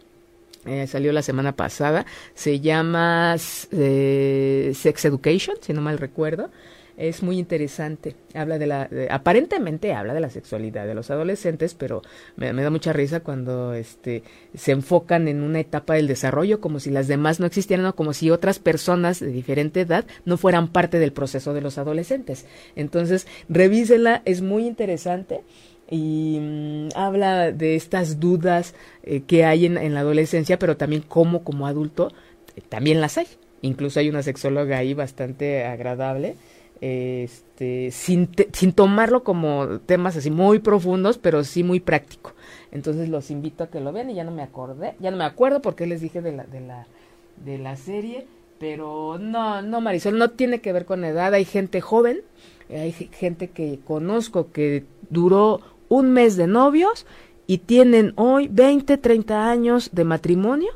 [0.67, 2.05] Eh, salió la semana pasada,
[2.35, 3.37] se llama
[3.73, 6.51] eh, Sex Education, si no mal recuerdo,
[6.99, 8.17] es muy interesante.
[8.35, 12.03] Habla de la, aparentemente habla de la sexualidad de los adolescentes, pero
[12.37, 14.25] me, da mucha risa cuando este
[14.57, 18.13] se enfocan en una etapa del desarrollo como si las demás no existieran o como
[18.13, 22.47] si otras personas de diferente edad no fueran parte del proceso de los adolescentes.
[22.75, 25.43] Entonces, revísenla, es muy interesante
[25.89, 28.75] y mm, habla de estas dudas
[29.05, 32.13] eh, que hay en, en, la adolescencia, pero también cómo como adulto
[32.57, 33.29] eh, también las hay.
[33.63, 36.37] Incluso hay una sexóloga ahí bastante agradable
[36.81, 42.35] este, sin, sin tomarlo como temas así muy profundos, pero sí muy práctico.
[42.71, 45.25] Entonces los invito a que lo vean y ya no me acordé, ya no me
[45.25, 46.87] acuerdo porque les dije de la, de la,
[47.45, 48.27] de la serie,
[48.59, 52.21] pero no, no Marisol, no tiene que ver con edad, hay gente joven,
[52.71, 57.07] hay gente que conozco que duró un mes de novios
[57.47, 60.71] y tienen hoy 20, 30 años de matrimonio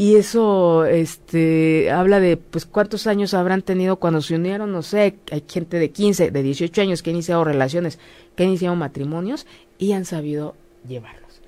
[0.00, 5.16] y eso este habla de pues cuántos años habrán tenido cuando se unieron, no sé,
[5.30, 7.98] hay gente de 15, de 18 años que ha iniciado relaciones,
[8.34, 9.46] que ha iniciado matrimonios
[9.76, 10.54] y han sabido
[10.88, 11.42] llevarlos.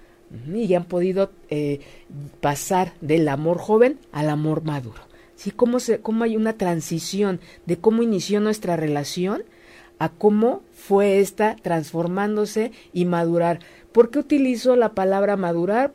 [0.53, 1.81] Y han podido eh,
[2.43, 5.01] pasar del amor joven al amor maduro.
[5.35, 5.51] ¿Sí?
[5.51, 9.45] ¿Cómo, se, ¿Cómo hay una transición de cómo inició nuestra relación
[9.99, 13.61] a cómo fue esta transformándose y madurar?
[13.93, 15.95] ¿Por qué utilizo la palabra madurar?